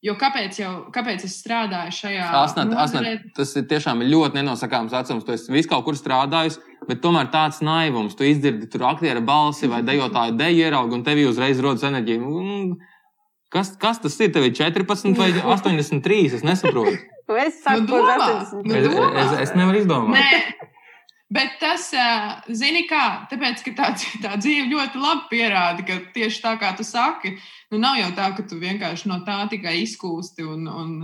[0.00, 5.26] Jo kāpēc, jau, kāpēc es strādāju šajā asnāt, asnāt, tas ir tiešām ļoti nenosakāms vecums.
[5.26, 6.56] Tu esi visu kaut kur strādājis,
[6.88, 8.16] bet tomēr tāds naivums.
[8.16, 12.22] Tu izdzirdi tur aktiera balsi vai dejotāju deju ieraugu, un tev uzreiz rodas enerģija.
[12.24, 12.78] Nu,
[13.52, 14.32] kas, kas tas ir?
[14.32, 16.40] Tev ir 14 vai 83?
[16.40, 16.96] Es nesaprotu.
[17.44, 18.16] es saku, nu, domā,
[18.56, 20.16] nu, es, es, es nevaru izdomāt.
[20.16, 20.69] Nē.
[21.30, 21.92] Bet tas,
[22.58, 23.88] zini, kā, tāpēc, ka tā,
[24.24, 27.36] tā dzīve ļoti labi pierāda, ka tieši tā kā tu saki,
[27.70, 30.96] nu nav jau tā, ka tu vienkārši no tā tikai izkūsti un, un,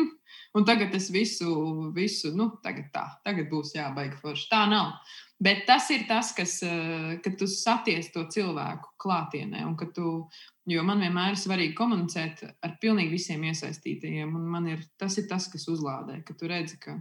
[0.56, 1.54] un tagad es visu,
[1.96, 4.48] visu, nu, tagad tā, tagad būs jābaig forši.
[4.52, 4.92] Tā nav.
[5.40, 6.58] Bet tas ir tas, kas,
[7.24, 10.18] kad tu saties to cilvēku klātienē, un ka tu,
[10.68, 15.24] jo man vienmēr ir svarīgi komunicēt ar pilnīgi visiem iesaistītajiem, un man ir, tas ir
[15.30, 16.98] tas, kas uzlādē, ka tu redzi, ka.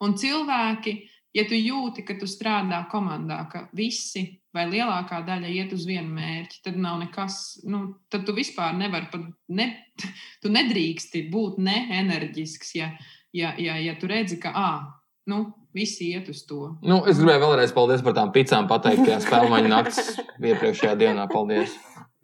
[0.00, 0.94] Un cilvēki,
[1.34, 4.24] ja tu jūti, ka tu strādā komandā, ka visi
[4.54, 9.10] vai lielākā daļa iet uz vienu mērķi, tad nav nekas, nu, tad tu vispār nevari
[9.12, 9.68] pat, ne,
[10.42, 12.92] tu nedrīksti būt neenerģisks, ja,
[13.34, 14.86] ja, ja, ja tu redzi, ka, ah,
[15.30, 16.76] nu, visi iet uz to.
[16.86, 21.26] Nu, es gribēju vēlreiz paldies par tām picām pateikt, tajā spēlmaņa nakts iepriekšējā dienā.
[21.32, 21.74] Paldies!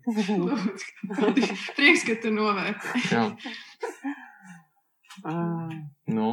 [1.76, 3.26] Prieks, ka tu novērtēji.
[6.14, 6.30] nu.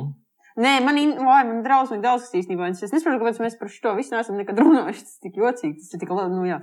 [0.57, 2.71] Nē, man, in, vai, man drausmīgi daudz kas īstenībā.
[2.73, 5.03] Es nesaprotu, kāpēc mēs par šo visu neesam nekad runājuši.
[5.05, 5.75] Tas ir tik jocīgi.
[5.83, 6.33] Tas ir tik labi.
[6.33, 6.57] Nu, jā.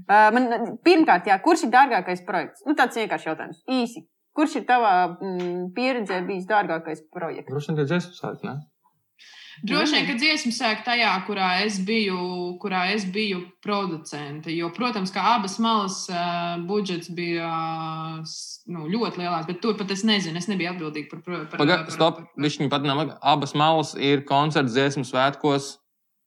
[0.00, 0.48] uh, man,
[0.86, 2.66] pirmkārt, jā, kurš ir dārgākais projekts?
[2.66, 3.62] Nu, tāds vienkārši jautājums.
[3.70, 4.02] Īsi.
[4.38, 7.50] Kurš ir tavā mm, pieredzē bijis dārgākais projekts?
[7.50, 8.42] Droši vien, ka dziesmu sāk?
[9.66, 12.18] Droši vien, ka dziesmu sāk tajā, kurā es biju,
[12.62, 14.52] kurā es biju producente.
[14.54, 18.36] Jo, protams, kā abas malas uh, budžets bija uh,
[18.70, 21.24] nu, ļoti lielās, bet tur pat es nezinu, es nebiju atbildīga par.
[21.26, 23.04] par, par Paga, stop, viņš pat nav.
[23.18, 25.76] Abas malas ir koncerts dziesmu svētkos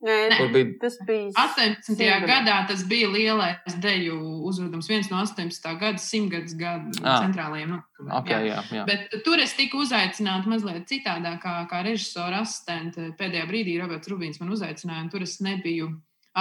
[0.02, 0.38] Nē.
[0.50, 0.66] Bija...
[0.82, 1.84] tas bija 18.
[1.86, 2.26] Simgadē.
[2.26, 2.56] gadā.
[2.70, 4.18] Tas bija lielais deju
[4.50, 5.68] uzvedums, viens no 18.
[5.82, 7.22] gada simtgadus gadu ah.
[7.22, 8.14] centrālajiem notikumiem.
[8.18, 8.56] Okay, jā.
[8.56, 8.86] Jā, jā.
[8.90, 13.12] Bet tur es tiku uzaicināta mazliet citādāk, kā, kā režisora asistente.
[13.20, 15.92] Pēdējā brīdī Roberts Rubīns man uzaicināja, un tur es nebiju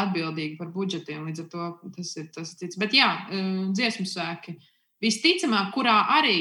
[0.01, 1.29] atbildīga par budžetiem.
[1.29, 2.81] Līdz ar to tas ir tas cits.
[2.81, 4.57] Bet jā, um, dziesmu sēki
[5.05, 6.39] visticamāk, kurā arī.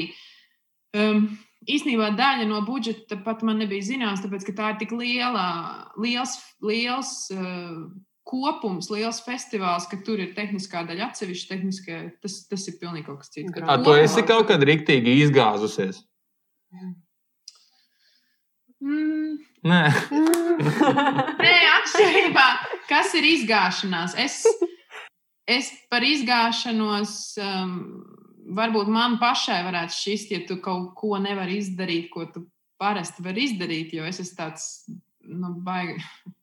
[0.96, 1.28] Um,
[1.68, 5.48] īstenībā daļa no budžeta pat man nebija zināms, tāpēc ka tā ir tik liela,
[6.00, 7.90] liels, liels uh,
[8.30, 11.50] kopums, liels festivāls, ka tur ir tehniskā daļa atsevišķa.
[11.54, 13.52] Tehniskā, tas, tas ir pilnīgi kaut kas cits.
[13.56, 16.04] Kā tu esi kaut kad riktīgi izgāzusies?
[16.70, 16.96] Mm.
[19.60, 19.80] Nē,
[21.44, 22.46] Nē atšķirībā.
[22.88, 24.14] Kas ir izgāšanās?
[24.16, 24.40] Es,
[25.44, 27.12] es par izgāšanos.
[27.44, 28.19] Um,
[28.56, 32.44] varbūt man pašai varētu šķist, ja tu kaut ko nevari izdarīt, ko tu
[32.80, 34.68] parasti vari izdarīt, jo es esmu tāds,
[35.28, 35.98] nu, baigi.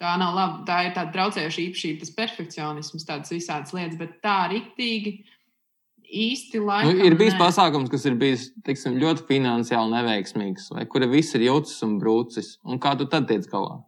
[0.00, 0.62] Tā nav labi.
[0.64, 5.10] Tā ir tāda traucējoša īpašība, tas perfekcionisms, tādas visādas lietas, bet tā riktīgi
[6.08, 7.02] īsti Nu, laikam.
[7.04, 7.40] ir bijis nē.
[7.42, 12.54] pasākums, kas ir bijis teiksim, ļoti finansiāli neveiksmīgs, vai kura viss ir jūtas un brūcis.
[12.64, 13.82] Un kā tu tad tiec galā?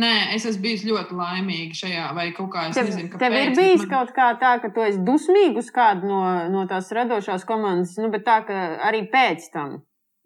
[0.00, 3.20] Nē, es esmu bijis ļoti laimīga šajā, vai kaut kā es Tev, nezinu, kāpēc.
[3.20, 6.62] tev ir bijis man- kaut kā tā, ka tu esi dusmīgs uz kādu no, no
[6.66, 9.82] tās radošās komandas, nu, bet tā, ka arī pēc tam.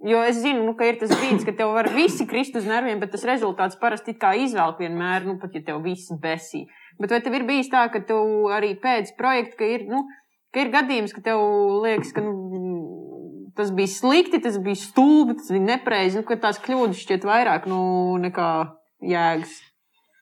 [0.06, 3.00] Jo es zinu, nu, ka ir tas brīdis, kad tev var visi krist uz nerviem,
[3.00, 6.66] bet tas rezultāts parasti it kā izvelk vienmēr, nu, pat ja tev viss besī.
[7.00, 10.04] Bet vai tev ir bijis tā, ka tev arī pēc projekta, ka ir, nu,
[10.54, 11.40] ka ir gadījums, ka tev
[11.82, 16.60] liekas, ka nu, tas bija slikti, tas bija stulbi, tas bija nepareizi, nu, ka tās
[16.62, 17.80] kļūdas šķiet vairāk nu,
[18.20, 18.50] nekā
[19.06, 19.56] jēgas.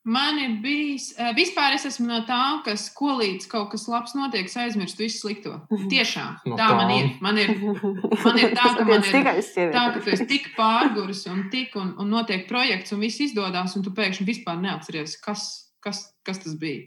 [0.05, 4.13] Man ir bijis, eh, vispār es esmu no tā, kas ko līdz kaut kas labs
[4.13, 5.55] notiek, es aizmirstu visu slikto.
[5.89, 6.99] Tiešām, No tā man tām.
[6.99, 7.07] ir.
[7.25, 7.55] Man ir,
[8.27, 9.25] man ir tā, ka man ir
[9.73, 13.77] tā, ka tu esi tik pārguris un tik, un, un notiek projekts, un viss izdodas,
[13.79, 15.47] un tu pēkšņi vispār neatceries, kas,
[15.81, 16.85] kas, kas tas bija.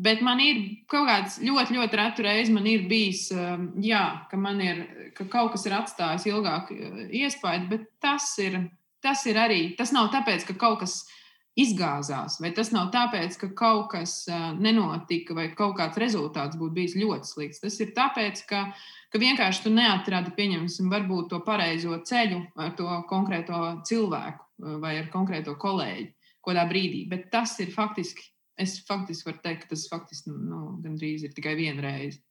[0.00, 0.58] Bet man ir
[0.90, 4.82] kaut kāds ļoti, ļoti retu reizi, man ir bijis, um, jā, ka man ir,
[5.14, 8.58] ka kaut kas ir atstājis ilgāk uh, iespaidu, bet tas ir,
[9.04, 11.04] tas ir arī, tas nav tāpēc, ka kaut kas
[11.62, 14.14] izgāzās, vai tas nav tāpēc, ka kaut kas
[14.58, 17.62] nenotika, vai kaut kāds rezultāts būtu bijis ļoti slikts.
[17.62, 18.62] Tas ir tāpēc, ka,
[19.12, 25.10] ka vienkārši tu neatradi, pieņemsim, varbūt to pareizo ceļu ar to konkrēto cilvēku vai ar
[25.12, 26.08] konkrēto kolēģi
[26.46, 27.04] kādā brīdī.
[27.10, 28.24] Bet tas ir faktiski,
[28.60, 32.22] es faktiski varu teikt, ka tas faktiski nu, gandrīz ir tikai viena reize.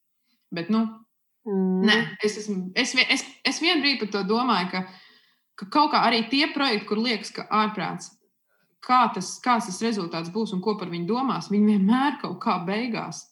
[0.49, 0.87] Bet, nu,
[1.47, 1.85] Mm.
[1.87, 4.81] Nē, es, esmu, es, es, es vienā brīdī par to domāju, ka,
[5.61, 8.11] ka kaut kā arī tie projekti, kur liekas, ka ārprāts,
[8.85, 12.59] kā tas, kāds tas rezultāts būs un ko par viņu domās, viņi vienmēr kaut kā
[12.67, 13.25] beigās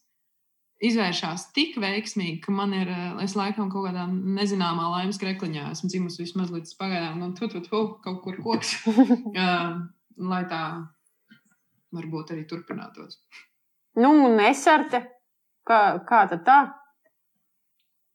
[0.83, 5.89] izvēršas tik veiksmīgi, ka man ir, eh, es laikam kaut kādā nezināmā laimes krekliņā esmu
[5.89, 9.81] dzimusi vismaz līdz pagaidām, nu, tu, tu, tu, kaut kur koks, uh,
[10.31, 10.63] lai tā
[11.95, 13.17] varbūt arī turpinātos.
[13.97, 15.01] Nu, un esarte,
[15.65, 16.59] kā, kā tad tā?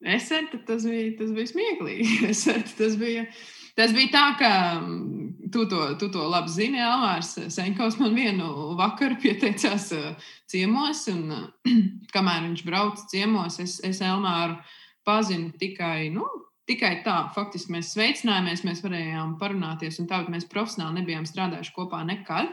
[0.03, 2.07] Es saprotu, tas bija, tas bija smieklīgi.
[2.33, 3.27] Es saprotu, tas bija,
[3.79, 4.53] tas bija tā, ka
[5.53, 6.81] tu to, tu to labi zini.
[6.83, 11.51] Elmārs Senkovs man vienu vakaru pieteicās eh, ciemos, un
[12.15, 14.59] kamēr viņš brauca ciemos, es, es Elmāru
[15.07, 16.09] pazinu tikai.
[16.15, 16.29] Nu,
[16.63, 21.73] Tikai tā, faktiski mēs sveicinājāmies, mēs varējām parunāties, un tā, bet mēs profesionāli nebijām strādājuši
[21.75, 22.53] kopā nekad.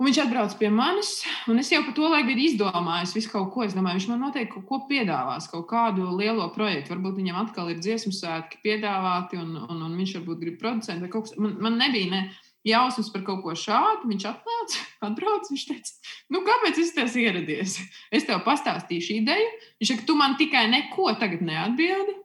[0.00, 1.10] Un viņš atbrauc pie manis,
[1.50, 3.66] un es jau par to laiku biju izdomājis visu kaut ko.
[3.66, 6.94] Es domāju, viņš man noteikti kaut ko piedāvās, kaut kādu lielo projektu.
[6.94, 11.34] Varbūt viņam atkal ir dziesmu svētki piedāvāti, un, un, un viņš varbūt grib producēt kas.
[11.36, 12.22] Man, man nebija ne
[12.64, 14.08] jausmas par kaut ko šādu.
[14.08, 17.76] Viņš atnāca, atbrauc, viņš teica, nu kāpēc es tev ieradies?
[18.08, 19.52] Es tev pastāstīšu ideju.
[19.82, 22.16] Viņš saka, tu man tikai neko tagad neatbildi.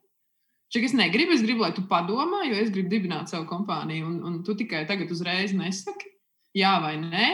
[0.72, 4.20] Saka, es negribu, es gribu, lai tu padomā, jo es gribu dibināt savu kompāniju, un,
[4.32, 6.16] un tu tikai tagad uzreiz nesaki
[6.56, 7.28] jā vai nē.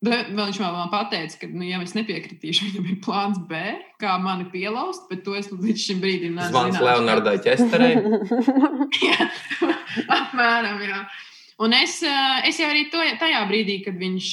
[0.00, 3.58] Bet viņš man vēl teica, ka, nu, ja es nepiekritīšu, viņam ir plāns B,
[4.00, 6.54] kā mani pielaust, bet to es līdz šim brīdim neesmu.
[6.54, 6.80] Zvans.
[6.86, 7.98] Leonardai Česterei.
[9.10, 9.26] Jā,
[10.16, 11.02] apmēram, jā.
[11.60, 14.30] Un es, eh, es jau arī to, tajā brīdī, kad viņš,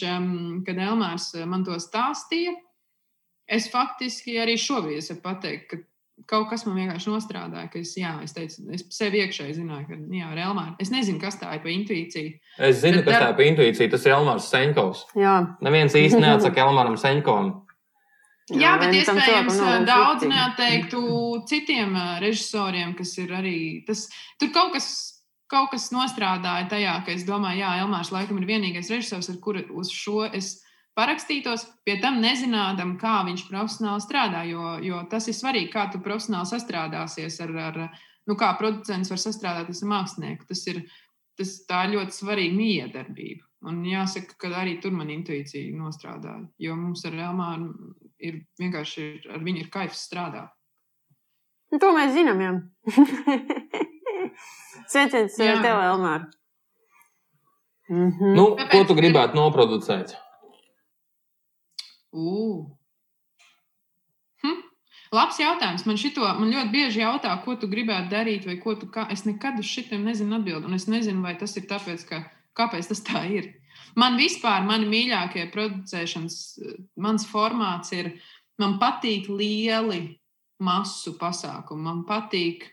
[0.63, 2.53] kad Elmārs eh, man to stāstīja,
[3.51, 5.81] es faktiski arī šobrīd es varu pateikt, ka
[6.25, 9.99] kaut kas man vienkārši nostrādāja, ka es, jā, es teicu, es sev iekšēji zināju, ka,
[10.17, 12.33] jā, ar Elmāru, es nezinu, kas tā ir pa intuīciju.
[12.59, 13.91] Es zinu, Bet kas dar- tā ir intuīcija.
[13.91, 15.05] Tas ir Elmārs Senkovs.
[15.15, 17.61] Jā, Neviens īsti neatsaka Elmāram Senkovam.
[18.49, 21.01] Jā, bet nu tam iespējams nav daudz neatteiktu
[21.47, 23.85] citiem ā, režisoriem, kas ir arī.
[23.85, 24.07] Tas,
[24.39, 28.89] tur kaut kas, kaut kas nostrādāja tajā, ka es domāju, jā, Elmārs laikam ir vienīgais
[28.89, 30.61] režisors, ar kuru uz šo es
[30.97, 34.43] parakstītos, pie tam nezinādam, kā viņš profesionāli strādā.
[34.49, 37.77] Jo, jo tas ir svarīgi, kā tu profesionāli sastrādāsies ar, ar
[38.27, 40.47] nu, kā producents var sastrādāties ar mākslinieku.
[40.49, 40.81] Tas ir,
[41.37, 43.43] tas, tā ir ļoti svarīga miedarbība.
[43.67, 46.45] Un jāsaka, ka arī tur man intuīcija nostrādāja.
[46.61, 47.71] Jo mums ar Elmāru
[48.21, 50.51] ir vienkārši ir, ar viņu ir kaifs strādāt.
[51.73, 52.51] Nu, to mēs zinām, jā.
[54.91, 56.27] Sveiciens eh, tev, Elmār.
[57.89, 58.33] Mhm.
[58.35, 60.13] Nu, Tāpēc- ko tu gribētu noproducēt?
[62.15, 62.69] Ugh.
[64.43, 64.63] Hm.
[65.15, 65.85] Labs jautājums.
[65.87, 68.89] Man, šito, man ļoti bieži jautā, ko tu gribētu darīt, vai ko tu.
[68.91, 69.07] Kā.
[69.13, 72.23] Es nekad uz šitiem nezinu atbildēt, un es nezinu, vai tas ir tāpēc, ka
[72.57, 73.51] kāpēc tas tā ir.
[73.97, 76.37] Man vispār, mani mīļākie producēšanas,
[77.01, 78.15] mans formāts ir,
[78.61, 80.17] man patīk lieli
[80.63, 82.65] masu pasākumi, man patīk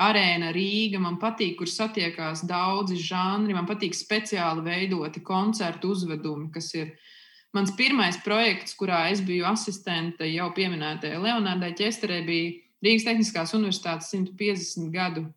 [0.00, 6.72] arēna Rīga, man patīk, kur satiekās daudzi žanri, man patīk speciāli veidoti koncertu uzvedumi, kas
[6.78, 6.94] ir
[7.54, 12.52] Mans pirmais projekts, kurā es biju asistente jau pieminētajai Leonardai Česterei, bija
[12.82, 15.28] Rīgas Tehniskās Universitātes 150 gadu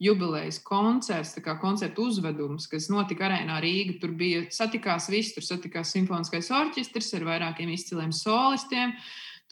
[0.00, 3.98] jubilejas koncerts, kā koncerta uzvedums, kas notika arēnā Rīgā.
[4.00, 8.96] Tur bija satikās viss, tur satikās simfoniskais orķestris ar vairākiem izciliem solistiem.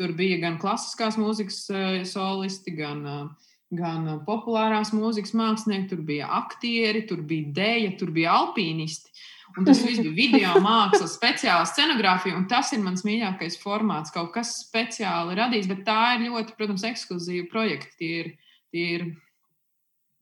[0.00, 6.32] Tur bija gan klasiskās mūzikas uh, solisti, gan, uh, gan populārās mūzikas mākslinieki, tur bija
[6.40, 9.12] aktieri, tur bija dēļa, tur bija alpīnisti.
[9.58, 14.14] Un tas viss bija video māksla, speciāla scenogrāfija, un tas ir mans mīļākais formāts.
[14.14, 17.94] Kaut kas speciāli radīts, bet tā ir ļoti, protams, ekskluzīva projekta.
[18.00, 18.32] Tie ir,
[18.74, 19.06] tie ir,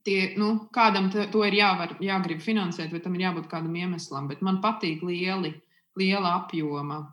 [0.07, 4.29] tie, nu, kādam to ir jāvar, jāgrib finansēt, vai tam ir jābūt kādam iemeslam.
[4.31, 5.55] Bet man patīk lieli,
[5.99, 7.03] liela apjoma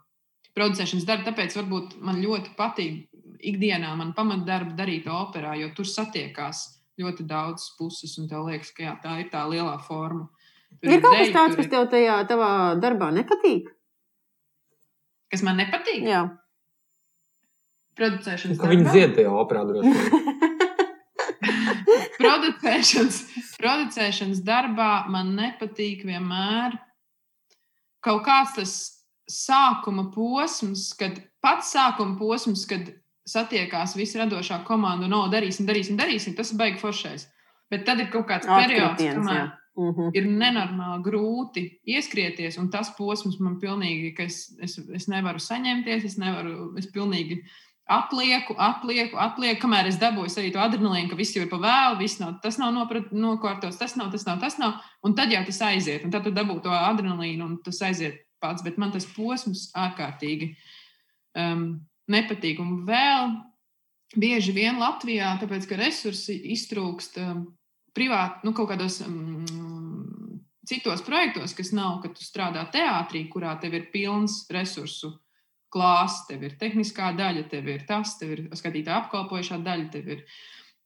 [0.57, 3.07] producēšanas darbi, tāpēc varbūt man ļoti patīk
[3.47, 6.65] ikdienā man pamatdarbu darīt operā, jo tur satiekās
[7.01, 10.29] ļoti daudz puses, un tev liekas, ka jā, tā ir tā lielā forma.
[10.81, 12.51] Tur Ir kaut kas tāds, kas tev tajā tavā
[12.81, 13.69] darbā nepatīk?
[15.31, 16.05] kas man nepatīk.
[16.11, 16.25] Jā.
[17.99, 18.95] Producēšanas Ka viņi darbā.
[18.97, 20.39] dzied tajā operā droši vien.
[22.21, 23.19] producēšanas,
[23.61, 26.77] producēšanas darbā man nepatīk vienmēr
[28.05, 28.75] kaut kāds tas
[29.31, 32.89] sākuma posms, kad pats sākuma posms, kad
[33.29, 37.29] satiekās visa radošā komanda un no, darīsim, darīsim, darīsim, tas ir baigi foršais.
[37.71, 39.49] Bet tad ir kaut kāds periods, Atkritiens, kamēr jā.
[39.79, 40.11] Mhm.
[40.19, 46.05] ir nenormāli grūti ieskrieties, un tas posms man pilnīgi, ka es, es, es nevaru saņemties,
[46.05, 47.39] es nevaru, es pilnīgi
[47.91, 52.01] atlieku, atlieku, atlieku, kamēr es dabūju arī to adrenalīnu, ka viss jau ir pa vēlu,
[52.03, 55.43] viss nav, tas nav noprat, nokārtots, tas nav, tas nav, tas nav, un tad jau
[55.47, 59.07] tas aiziet, un tad tu dabū to adrenalīnu, un tas aiziet pats, bet man tas
[59.15, 60.53] posms ārkārtīgi
[61.39, 63.39] um, nepatīk, un vēl
[64.19, 67.45] bieži vien Latvijā, tāpēc, ka resursi iztrūkst um,
[67.97, 69.45] privāti, nu, kaut kādos um,
[70.71, 75.17] citos projektos, kas nav, ka tu strādā teātrī, kurā tev ir pilns resursu
[75.71, 80.25] klāsts, tev ir tehniskā daļa, tev ir tas, tev ir skatītāja apkalpojušā daļa, tev ir,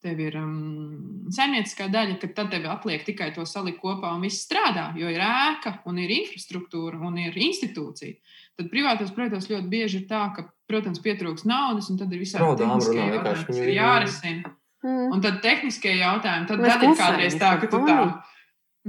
[0.05, 4.44] tev ir um, saimnieciskā daļa, ka tad tev atliek tikai to salikt kopā un viss
[4.44, 8.20] strādā, jo ir ēka un ir infrastruktūra un ir institūcija.
[8.61, 12.61] Tad privātos projektos ļoti bieži ir tā, ka, protams, pietrūks naudas, un tad ir visādi
[12.61, 14.55] tehniskie jautājumi, kas ir jārisina.
[14.85, 15.12] Mm.
[15.16, 17.99] Un tad tehniskie jautājumi, tad, tad ir kādreiz tā, ka tu tā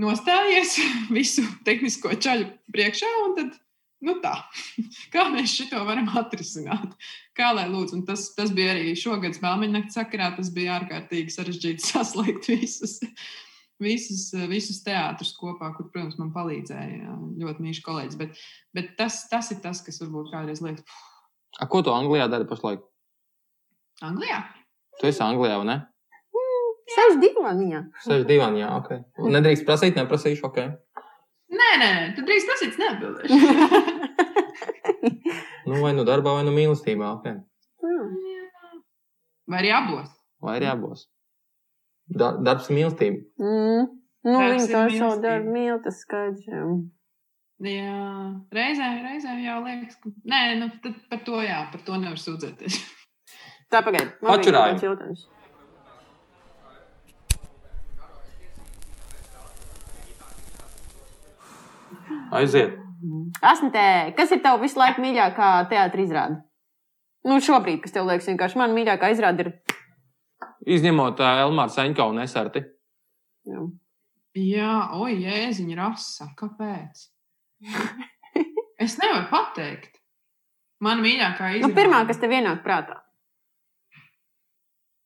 [0.01, 0.75] nostājies
[1.17, 3.55] visu tehnisko ceļu priekšā, un tad,
[4.03, 4.33] nu tā,
[5.13, 6.97] kā mēs šito varam atrisināt?
[7.37, 11.35] Kā lai lūdzu, un tas, tas bija arī šogad Spēlmeņa nakts sakarā, tas bija ārkārtīgi
[11.35, 12.99] sarežģīti saslēgt visus,
[13.79, 19.55] visus, visus teātrus kopā, kur, protams, man palīdzēja ļoti mīļš kolēģis, bet, bet tas, tas
[19.55, 21.11] ir tas, kas varbūt kādreiz liekas, "Puh,
[21.55, 22.83] A, ko tu Anglijā dari pašlaik?
[24.03, 24.41] Anglijā?
[25.01, 25.77] Tu esi Anglijā, vai ne?
[26.95, 27.79] Sēž divāniņā.
[28.05, 28.91] Seši divi, jā, ok.
[29.25, 30.59] Un Nedrīkst prasīt, neprasīšu, ok.
[31.55, 33.39] Nē, nē, tu drīz prasīt, neatbildēšu.
[35.65, 37.25] Nu, vai nu darbā, vai nu mīlestībā, ok.
[37.81, 38.09] Mm.
[39.49, 40.11] Vai arī abos?
[40.45, 41.07] Vai arī abos?
[42.05, 43.23] Da, darbs mīlestība.
[43.41, 43.87] Mm.
[44.25, 45.23] Nu, viņi to savu mīlestība.
[45.23, 46.45] darbu mīl, tas skaidrs.
[46.45, 46.61] jā.
[47.65, 47.97] Jā,
[48.53, 50.11] reizē, reizē jau liekas, ka.
[50.29, 52.77] Nē, nu, tad par to jā, par to nevar sūdzēties.
[53.73, 54.11] Tā pagaidi.
[54.21, 54.75] man Atšķirājumi.
[54.77, 55.25] kāds jautājums.
[62.35, 62.75] Aiziet.
[63.45, 66.39] Asnē, kas ir tavs visu laiku mīļākā teātris izrāde?
[67.25, 69.51] Nu, šobrīd, kas tev liekas, vienkārši man mīļākā izrāde ir.
[70.75, 72.61] Izņemot uh, Elmāru Saņkau un Esarti.
[73.49, 73.65] Jā.
[74.35, 76.31] Jā, oi, jēziņa rasa.
[76.39, 77.07] Kāpēc?
[78.75, 79.93] Es nevaru pateikt.
[80.83, 81.75] Mana mīļākā Nu, izrāde.
[81.77, 82.97] pirmā, kas tev ienāk prātā.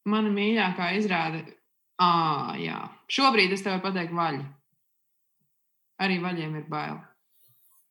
[0.10, 1.44] Mana mīļākā izrāde.
[2.00, 2.80] À, jā,
[3.12, 4.46] šobrīd es tev varu pateikt, vaļi.
[6.00, 7.02] Arī vaļiem ir bail.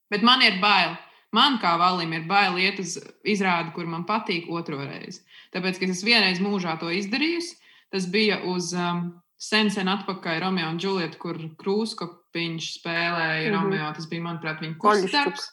[0.09, 0.97] Bet man ir bail.
[1.37, 2.95] Man kā valim ir bail iet uz
[3.29, 5.21] izrādi, kur man patīk otro reizi.
[5.53, 7.59] Tāpēc, ka es vienreiz mūžā to izdarījusi,
[7.93, 13.59] tas bija uz um, sen, sen atpakaļ Romeo un Džulietu, kur Krūskopiņš spēlēja mm -hmm.
[13.59, 13.93] Romeo.
[13.99, 15.13] Tas bija, manuprāt, viņa Koļušķuks.
[15.13, 15.47] kurstarbs.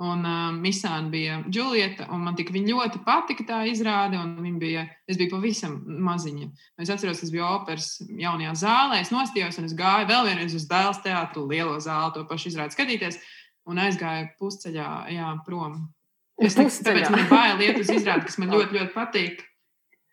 [0.00, 4.16] Un uh, Misāna bija Džulieta, un man tik ļoti patika tā izrāde,
[4.56, 5.74] bija, es biju pavisam
[6.06, 6.46] maziņa.
[6.80, 10.64] Es atceros, tas bija operas jaunajā zālē, es nostājos, un es gāju vēl vienreiz uz
[10.70, 13.20] Dēls teātru lielo zāli, to pašu izrādi skatīties,
[13.68, 15.76] un aizgāju pusceļā, jā, prom.
[16.40, 17.04] Es tik, Pusceļā.
[17.04, 19.44] tāpēc man bail iet uz izrādi, kas man ļoti, ļoti patīk.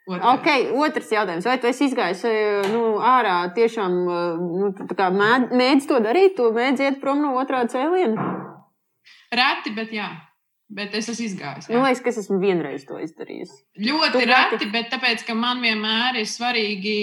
[0.08, 0.28] Otrais.
[0.34, 1.48] Ok, otrs jautājums.
[1.48, 5.88] Vai tu esi izgājis eh, nu, ārā tiešām eh, nu, tu tā kā mēd- mēdz
[5.90, 6.38] to darīt?
[6.40, 8.47] Tu mēdz iet prom no otrā cēliena?
[9.34, 10.10] Reti, bet jā.
[10.68, 11.70] Bet es esmu izgājis.
[11.72, 13.54] Man liekas, ka es esmu vienreiz to izdarījis.
[13.80, 14.70] Ļoti Tu reti, reti.
[14.74, 16.96] bet tāpēc, ka man vienmēr ir svarīgi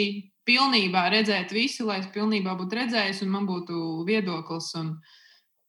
[0.44, 4.68] pilnībā redzēt visu, lai es pilnībā būtu redzējis un man būtu viedoklis.
[4.80, 4.90] Un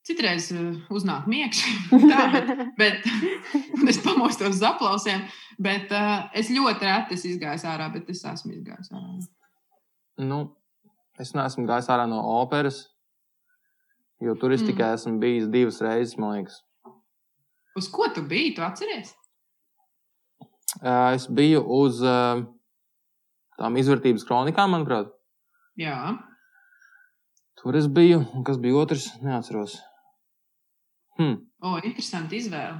[0.06, 1.62] citreiz uh, uznāk miegs,
[2.10, 3.08] tā, bet, bet
[3.94, 5.24] es pamostos uz aplausiem.
[5.56, 9.16] Bet uh, es ļoti reti esmu izgājis ārā, bet es esmu izgājis ārā.
[10.28, 10.42] Nu,
[11.20, 12.84] es neesmu gājis ārā no operas,
[14.20, 14.80] jo tur es Mm.
[14.94, 16.62] esmu bijis divas reizes, man liekas.
[17.76, 18.54] Uz ko tu biji?
[18.56, 19.14] Tu atceries?
[20.82, 22.44] Uh, es biju uz uh,
[23.58, 25.12] tām izvērtības kronikām, manuprāt.
[25.76, 26.16] Jā,
[27.66, 28.20] Tur es biju.
[28.36, 29.08] Un kas bija otrs?
[29.24, 29.72] Neatceros.
[31.16, 31.38] Hmm.
[31.64, 32.76] o, interesanti izvēle.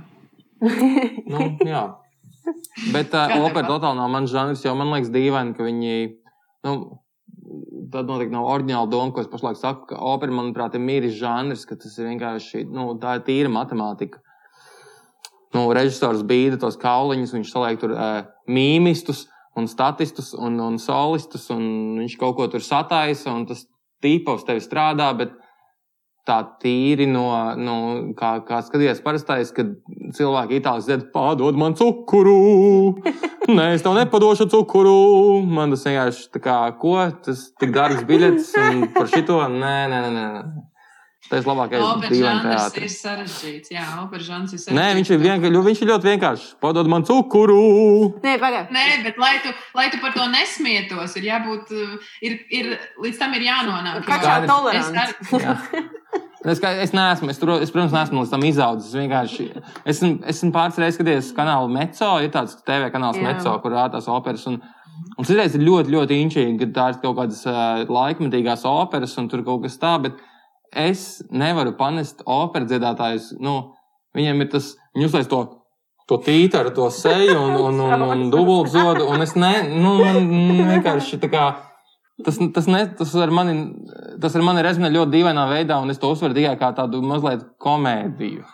[1.33, 1.81] Nu, jā.
[2.95, 5.97] Bet uh, opera totāli nav mans žanrs, jo man liekas dīvaini, ka viņi.
[6.69, 6.75] Nu,
[7.93, 11.67] Tad noteikti nav oriģināla doma, ko es pašlaik saku, ka opera, manuprāt, ir mīris žanrs,
[11.69, 14.23] ka tas ir vienkārši nu, tā ir tīra matemātika.
[15.55, 19.27] Nu, režisors bīda tos kauliņus, viņš saliek tur uh, mīmistus
[19.57, 21.63] un statistus un, un solistus, un
[22.03, 23.65] viņš kaut ko tur sataisa, un tas
[24.05, 25.33] tīpa uz tevi strādā, bet
[26.27, 27.77] tā tīri no, no
[28.19, 29.71] kā, kā skaties, parastais, kad
[30.17, 32.37] cilvēki itāļus dzied, padod man cukuru.
[33.47, 34.97] Nē, es tev nepadošu cukuru.
[35.47, 39.39] Man tas vienkārši tā kā, ko tas tik dārgs biļets un par šito.
[39.53, 40.11] Nē, nē, nē.
[40.17, 40.65] nē.
[41.27, 43.71] Tas ir labākais dīvains žanrs ir sarežģīts.
[43.75, 44.79] Jā, opera žanrs ir sarežģīts.
[44.79, 46.45] Nē, viņš ir, vienkārši, viņš ir ļoti vienkāršs.
[46.63, 47.57] Padod man cukuru.
[48.23, 48.77] Nē, pagaidi.
[48.77, 51.75] Nē, bet lai tu, lai tu par to nesmietos, ir jābūt,
[52.29, 52.73] ir, ir,
[53.03, 54.05] līdz tam ir jānonāk.
[54.07, 54.53] Kā Skaidrs.
[54.53, 54.93] tolerants.
[55.27, 56.31] es ar-.
[56.47, 58.93] Es, kā- es neesmu, es, tur, es, protams, neesmu līdz tam izaudzis.
[58.93, 59.47] Es vienkārši
[59.93, 63.25] esmu, esmu pāris reizes skatījies kanālu Meco, ir tāds TV kanāls Jā.
[63.27, 64.47] Meco, kur rādās operas.
[64.47, 64.61] Un,
[65.19, 69.29] un citreiz ir ļoti, ļoti inčīgi, ka tā ir kaut kādas uh, laikmetīgās operas un
[69.33, 70.15] tur kaut kas tāds.
[70.77, 73.33] Es nevaru panest operas dziedātājus.
[73.41, 73.73] Nu,
[74.17, 75.45] viņiem ir tas, viņi uzliek to.
[76.07, 79.09] To tītaru, to seju un, un, un, un dubultzodu.
[79.11, 81.47] Un es ne, nu, man vienkārši tā kā
[82.25, 83.55] Tas, tas, ne, tas, ar mani,
[84.23, 87.43] tas ar mani rezonē ļoti dīvainā veidā, un es to uzsveru tikai kā tādu mazliet
[87.61, 88.47] komēdiju.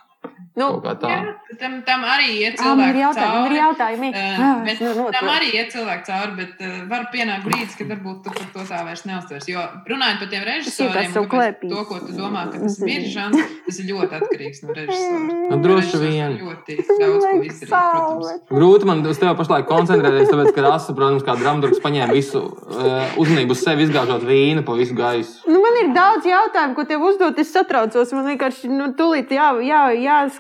[0.52, 0.66] Nu.
[0.84, 1.20] Jā,
[1.56, 3.36] tam, tam arī ir cilvēki jautājumi.
[3.40, 4.08] Man ir jautājumi.
[4.12, 8.18] Ah, bet nu, Tam arī iet cilvēki cauri, bet uh, var pienākt brīdis, kad varbūt
[8.26, 9.46] tu par to tā vairs neuztvers.
[9.48, 13.88] Jo runājot par tiem režisoriem, to, ko tu domā, ka tas ir žanrs, tas ir
[13.94, 15.22] ļoti atkarīgs no režisora.
[15.54, 16.36] Nu, droši vien.
[16.42, 18.44] Ļoti daudz ko izdarīt, protams.
[18.52, 23.16] Grūti man uz tevi pašlaik koncentrēties, tāpēc, ka Rasa, protams, kā dramaturgs paņēma visu uh,
[23.24, 25.40] uzmanību uz sevi, izgāžot vīnu pa visu gaisu.
[25.48, 27.40] Nu, man ir daudz jautājumu, ko tev uzdot.
[27.40, 28.12] Es satraucos.
[28.12, 29.80] Man vienkārši nu, tūlīt jā, jā,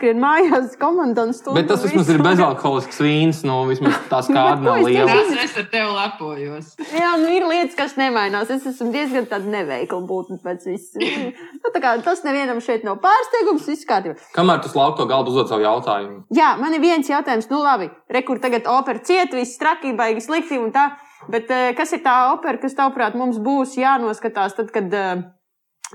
[0.02, 1.60] jāskrien mājās komandām stundu.
[1.60, 5.14] Bet tas vismaz ir bezalkoholisks vīns, nu, vismaz tās Nu, kāda nav liela.
[5.42, 6.72] es ar tevi lepojos.
[6.90, 8.50] Jā, nu, ir lietas, kas nemainās.
[8.50, 10.96] Es esmu diezgan tāda neveikla būtne pēc viss.
[11.62, 13.68] Nu, tā kā tas nevienam šeit nav pārsteigums.
[13.70, 14.16] Viss kārtībā.
[14.34, 16.24] Kamēr tu slauki to galdu uzdod savu jautājumu?
[16.34, 17.46] Jā, man ir viens jautājums.
[17.52, 20.88] Nu, labi, rekur tagad opera ciet, viss traki, baigi slikti un tā.
[21.30, 25.22] Bet eh, kas ir tā opera, kas tavuprāt mums būs jānoskatās tad, kad, eh,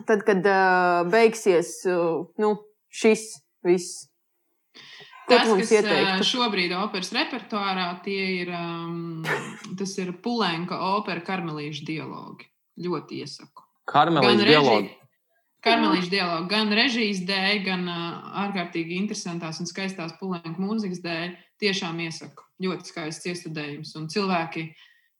[0.07, 1.73] tad, kad eh, beigsies
[2.39, 2.53] nu,
[2.87, 3.27] šis
[3.67, 4.05] viss?
[5.27, 6.23] Ko Tas, kas ieteiktu?
[6.23, 9.25] šobrīd operas repertuārā, tie ir, um,
[9.75, 12.47] tas ir Pulenka opera karmelīšu dialogi.
[12.79, 13.65] Ļoti iesaku.
[13.91, 14.93] Karmelīs dialogu.
[15.67, 21.35] Karmelīšu dialogu gan režijas dēļ, gan uh, ārkārtīgi interesantās un skaistās Pulenka mūzikas dēļ.
[21.59, 22.45] Tiešām iesaku.
[22.63, 23.95] Ļoti skaists iestudējums.
[23.99, 24.69] Un cilvēki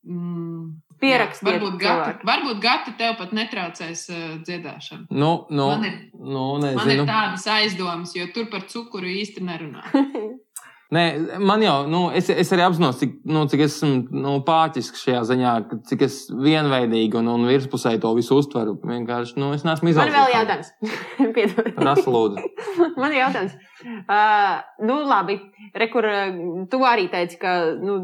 [0.08, 0.66] mm,
[0.98, 2.24] Pierakstiet varbūt cilvēki.
[2.26, 5.06] varbūt gati tev pat netraucēs uh, dziedāšanu.
[5.10, 7.06] Nu, nu, Man ir- nu, Man ir nezinu.
[7.06, 9.84] tādas aizdomas, jo tur par cukuru īsti nerunā.
[10.88, 11.02] Nē,
[11.44, 15.50] man jau, nu, es, es arī apzinos, cik, nu, cik esmu nu, pāķisks šajā ziņā,
[15.90, 18.78] cik es vienveidīgi un, un virspusēji to visu uztveru.
[18.88, 20.16] Vienkārši, nu, es neesmu Man izaudzis.
[20.16, 20.70] vēl jautājums.
[21.36, 21.68] Piedod.
[21.90, 22.46] Rasa lūdzu.
[23.02, 23.58] Man ir jautājums.
[23.84, 24.54] Uh,
[24.88, 25.36] nu, labi.
[25.76, 26.40] Rekur, uh,
[26.72, 27.98] tu arī teici, ka, nu,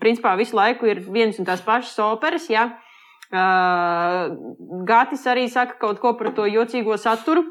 [0.00, 2.70] principā visu laiku ir viens un tās pašas operas, jā.
[3.30, 4.32] Uh,
[4.88, 7.44] Gatis arī saka kaut ko par to jocīgo saturu.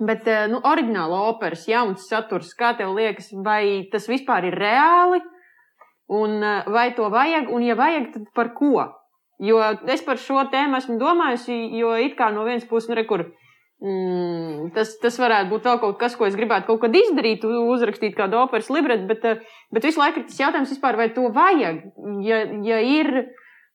[0.00, 5.22] Bet, uh, nu, oriģināla operas, jauns saturs, kā tev liekas, vai tas vispār ir reāli?
[6.14, 8.88] Un uh, vai to vajag, un ja vajag, tad par ko?
[9.42, 13.26] Jo es par šo tēmu esmu domājusi, jo it kā no vienas puses, nu, rekur,
[13.84, 18.14] Mm, tas, tas varētu būt vēl kaut kas, ko es gribētu kaut kad izdarīt, uzrakstīt
[18.16, 19.42] kādu operas libretu, bet, eh,
[19.74, 21.82] bet visu laiku ir tas jautājums, vispār, vai to vajag.
[22.24, 23.10] Ja, ja ir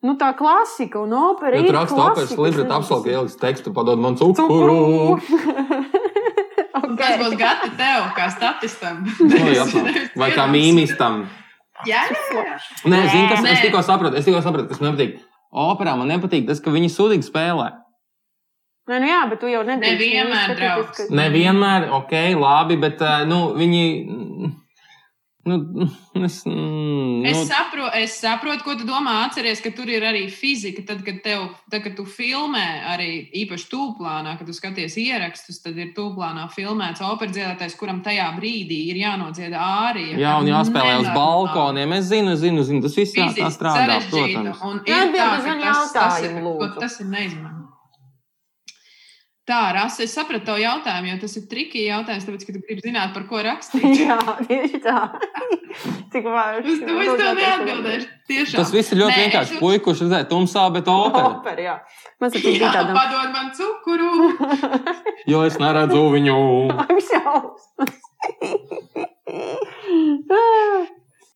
[0.01, 3.99] nu, tā klasika un opera, Ja ir tu raksti operas libretu, apsolki ieliks tekstu, padod
[4.01, 5.19] man cukuru.
[5.19, 5.88] Tas
[6.99, 7.19] okay.
[7.21, 9.03] būs gati tev, kā statistam.
[9.19, 9.65] Nu, jā,
[10.19, 11.23] Vai kā mīmistam.
[11.87, 12.55] Jā, jā, jā.
[12.91, 13.53] Nē, zini, kas Nē.
[13.53, 15.19] es tikko sapratu, es tikko sapratu, kas man nepatīk.
[15.49, 17.69] Operā man nepatīk tas, ka viņi sūdīgi spēlē.
[18.89, 20.01] Nē, nu jā, bet tu jau nedrīkst.
[20.01, 21.13] Nevienmēr, skatīties, draugs.
[21.13, 23.83] Nevienmēr, ok, labi, bet uh, nu, viņi.
[25.49, 25.87] Nu,
[26.25, 29.15] es, mm, Es, nu, sapro, es saprotu, ko tu domā.
[29.25, 30.83] Atceries, ka tur ir arī fizika.
[30.87, 33.09] Tad, kad, tev, tad, kad tu filmē, arī
[33.43, 38.81] īpaši tūplānā, kad tu skaties ierakstus, tad ir tūplānā filmēts operas dziedātājs, kuram tajā brīdī
[38.93, 40.17] ir jānodzied ārija.
[40.21, 41.97] jā, un jāspēlē uz balkoniem.
[41.99, 44.61] Es zinu, zinu, zinu tas viss jā, tā strādā, protams.
[44.69, 45.31] Un Jā, ir tā,
[45.63, 46.37] tas, tas, ir,
[46.79, 47.58] tas ir neizmantojams.
[49.49, 52.83] Tā, Rasa, es sapratu tavu jautājumu, jo tas ir triki jautājums, tāpēc, ka tu gribi
[52.85, 53.87] zināt, par ko rakstīt.
[54.05, 54.97] Jā, tieši tā.
[56.13, 56.69] Cik vārds.
[56.69, 58.07] Uz to es tev neatbildēšu.
[58.29, 58.59] Tiešām.
[58.61, 59.55] Tas viss ir ļoti Nē, vienkārši.
[59.57, 61.31] es- Puika, kurš redzēja tumsā, bet opera.
[61.39, 61.75] Opera, jā.
[62.21, 62.93] Man bija Jā, tādam.
[62.99, 64.11] padod man cukuru.
[65.33, 66.37] Jo es neredzu viņu.
[66.85, 67.97] Ak, šausmas.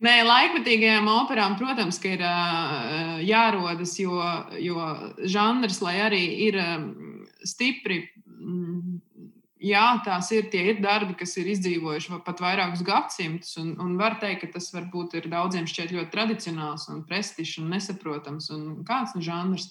[0.03, 4.17] Nē, laikmatīgajām operām, protams, ka ir uh, jārodas, jo,
[4.59, 4.75] jo
[5.31, 6.89] žanrs, lai arī ir um,
[7.47, 8.99] stipri, mm,
[9.63, 13.55] jā, tās ir tie ir darbi, kas ir izdzīvojuši pat vairākus gadsimtus.
[13.61, 17.71] Un, un var teikt, ka tas varbūt ir daudziem šķiet ļoti tradicionāls un prestižs un
[17.73, 19.69] nesaprotams un kāds nu žanrs.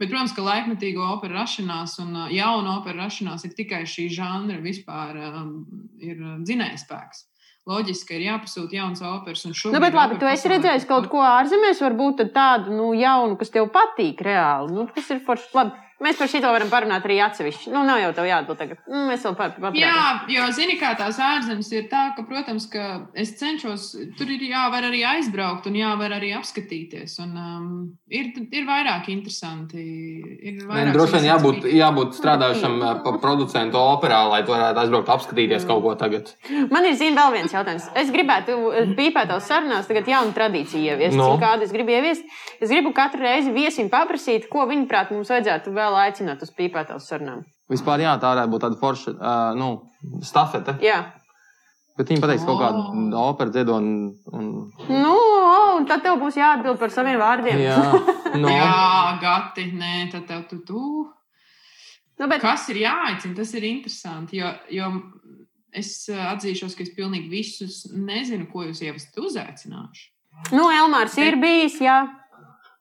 [0.00, 5.18] Bet, protams, ka laikmatīgo operu rašanās un jaunu operu rašanās ir tikai šī žanra vispār
[5.28, 5.58] um,
[6.00, 7.26] ir dzinējspēks.
[7.68, 9.44] Loģiski, ir jāpasūta jauns operas.
[9.44, 13.52] un Nu, bet labi, tu esi redzējis kaut ko ārzemēs, varbūt tādu nu, jaunu, kas
[13.52, 14.72] tev patīk reāli.
[14.78, 15.50] Nu, tas ir forši.
[15.58, 17.70] Labi, mēs par šito varam parunāt arī atsevišķi.
[17.72, 18.82] Nu, nav jau tev jāatbild tagad.
[18.90, 22.66] Nu, mēs vēl par par Jā, jo zini, kā tās ārzemes ir tā, ka, protams,
[22.72, 22.86] ka
[23.18, 23.86] es cenšos,
[24.18, 27.16] tur ir jāvar arī aizbraukt un jāvar arī apskatīties.
[27.24, 27.70] Un, um,
[28.12, 29.80] ir, ir vairāk interesanti.
[30.50, 35.66] Ir vairāk Droši vien jābūt, jābūt strādājušam pa producentu operā, lai tu varētu aizbraukt apskatīties
[35.68, 36.34] kaut ko tagad.
[36.72, 37.88] Man ir zina vēl viens jautājums.
[37.98, 41.18] Es gribētu eh, pīpētos sarunās tagad jaunu tradīciju ieviest.
[41.18, 41.30] No.
[41.30, 41.38] No.
[41.40, 42.26] Kādu es gribu ieviest?
[42.60, 47.06] Es gribu katru reizi viesim paprasīt, ko viņi prāt mums vajadzētu vēl aicināt uz pīpētos
[47.10, 47.44] sarunām.
[47.70, 49.68] Vispār jā, tā varētu būt tāda forša uh, nu,
[50.26, 50.74] stafete.
[50.84, 51.00] Jā.
[51.98, 52.62] Bet viņi pateiks kaut Oh.
[52.62, 54.12] kādu operu dziedonu.
[54.32, 54.46] Un...
[54.88, 57.60] Nu, o, un tad tev būs jāatbild par saviem vārdiem.
[57.60, 57.78] Jā,
[58.42, 58.48] no.
[58.48, 60.82] Jā, gati, nē, tad tev tu, tu.
[62.20, 63.34] Nu, bet, Kas ir jāaicina?
[63.36, 64.40] Tas ir interesanti.
[64.40, 64.88] Jo, jo
[65.72, 70.08] es atzīšos, ka es pilnīgi visus nezinu, ko jūs jau esat uzaicinājuši.
[70.56, 72.00] nu, Elmārs ir bijis, jā.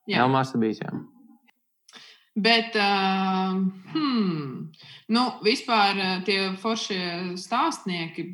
[0.09, 0.23] Jā.
[0.23, 0.79] Jā, Mārcis bijis.
[0.81, 0.89] Jā.
[2.39, 3.57] Bet, uh,
[3.93, 4.69] hmm,
[5.15, 8.29] nu, vispār uh, tie foršie stāstnieki,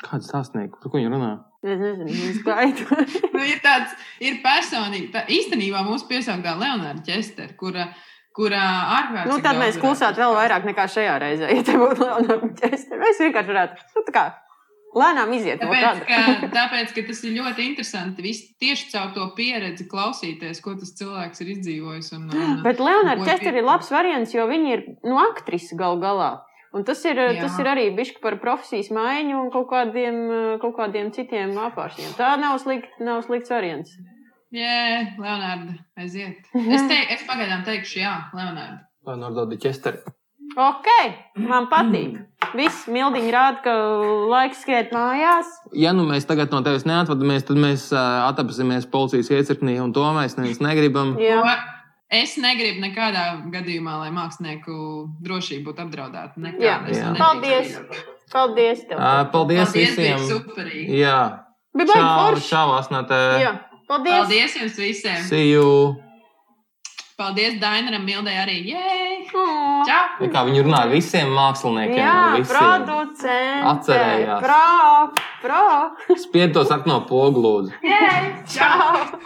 [0.00, 1.30] Kāds stāstnieks, par ko viņi runā?
[1.60, 2.86] Es nezinu, viņa skaitu.
[3.34, 3.92] nu, ir tāds,
[4.24, 7.90] ir personīgi, tā īstenībā mūsu piesauktā Leonarda Čester, kura,
[8.36, 8.62] kura
[8.96, 9.34] ārkārtīgi.
[9.34, 11.50] nu, tad mēs klusētu vēl vairāk nekā šajā reizē.
[11.52, 14.24] Ja te būtu Leonards Česters, mēs vienkārši varētu, nu, tā kā
[14.96, 16.04] lēnām iziet no Tāpēc tāda.
[16.08, 18.24] ka, tāpēc, ka tas ir ļoti interesanti.
[18.26, 22.12] Vis, tieši caur to pieredzi klausīties, ko tas cilvēks ir izdzīvojis.
[22.16, 26.00] Un, un, Bet Leonards ko Česters ir labs variants, jo viņi ir nu, aktrise gal
[26.02, 26.32] galā.
[26.70, 27.32] Un tas ir, Jā.
[27.42, 30.20] tas ir arī bišķi par profesijas maiņu un kaut kādiem,
[30.62, 32.14] kaut kādiem citiem apāršņiem.
[32.18, 33.96] Tā nav slikta, nav slikts variants.
[34.54, 36.46] Jā, Leonarda, aiziet.
[36.74, 38.84] Es, te, es pagaidām teikšu, jā, Leonarda.
[39.06, 40.02] Vai Nordādi Česteri?
[40.58, 40.88] Ok,
[41.46, 42.18] man patīk.
[42.58, 43.74] Viss mildiņi rāda, ka
[44.32, 45.50] laiks skriet mājās.
[45.76, 50.06] Ja nu mēs tagad no tevis neatvadamies, tad mēs uh, atapsimies policijas iecirknī, un to
[50.16, 51.14] mēs neviens negribam.
[51.22, 51.58] Jā.
[52.10, 54.72] Es negribu nekādā gadījumā, lai mākslinieku
[55.22, 56.42] drošība būtu apdraudēta.
[56.58, 56.80] Jā.
[56.90, 57.12] Jā.
[57.14, 57.76] to Paldies.
[58.32, 58.98] Paldies tev.
[58.98, 60.26] Uh, paldies, Paldies, visiem!
[60.26, 60.98] superīgi.
[60.98, 61.20] Jā,
[61.70, 63.22] Bija baigi čau, čau, Asnatē!
[63.44, 63.56] Jā.
[63.86, 64.14] Paldies.
[64.16, 65.22] Paldies jums visiem!
[65.30, 66.09] See you!
[67.20, 68.54] Paldies Dainaram, Mildai arī!
[69.36, 69.82] Oh.
[69.84, 72.86] Ja kā viņi runā ar visiem māksliniekiem, Jā, ar visiem.
[72.86, 73.66] producents.
[73.74, 74.40] Atcerējās.
[74.46, 76.16] Pro, pro.
[76.22, 77.76] Spied to sarkano pogu, lūdzu.
[77.84, 78.08] Jē!
[78.48, 79.04] Čau!
[79.04, 79.20] Čau.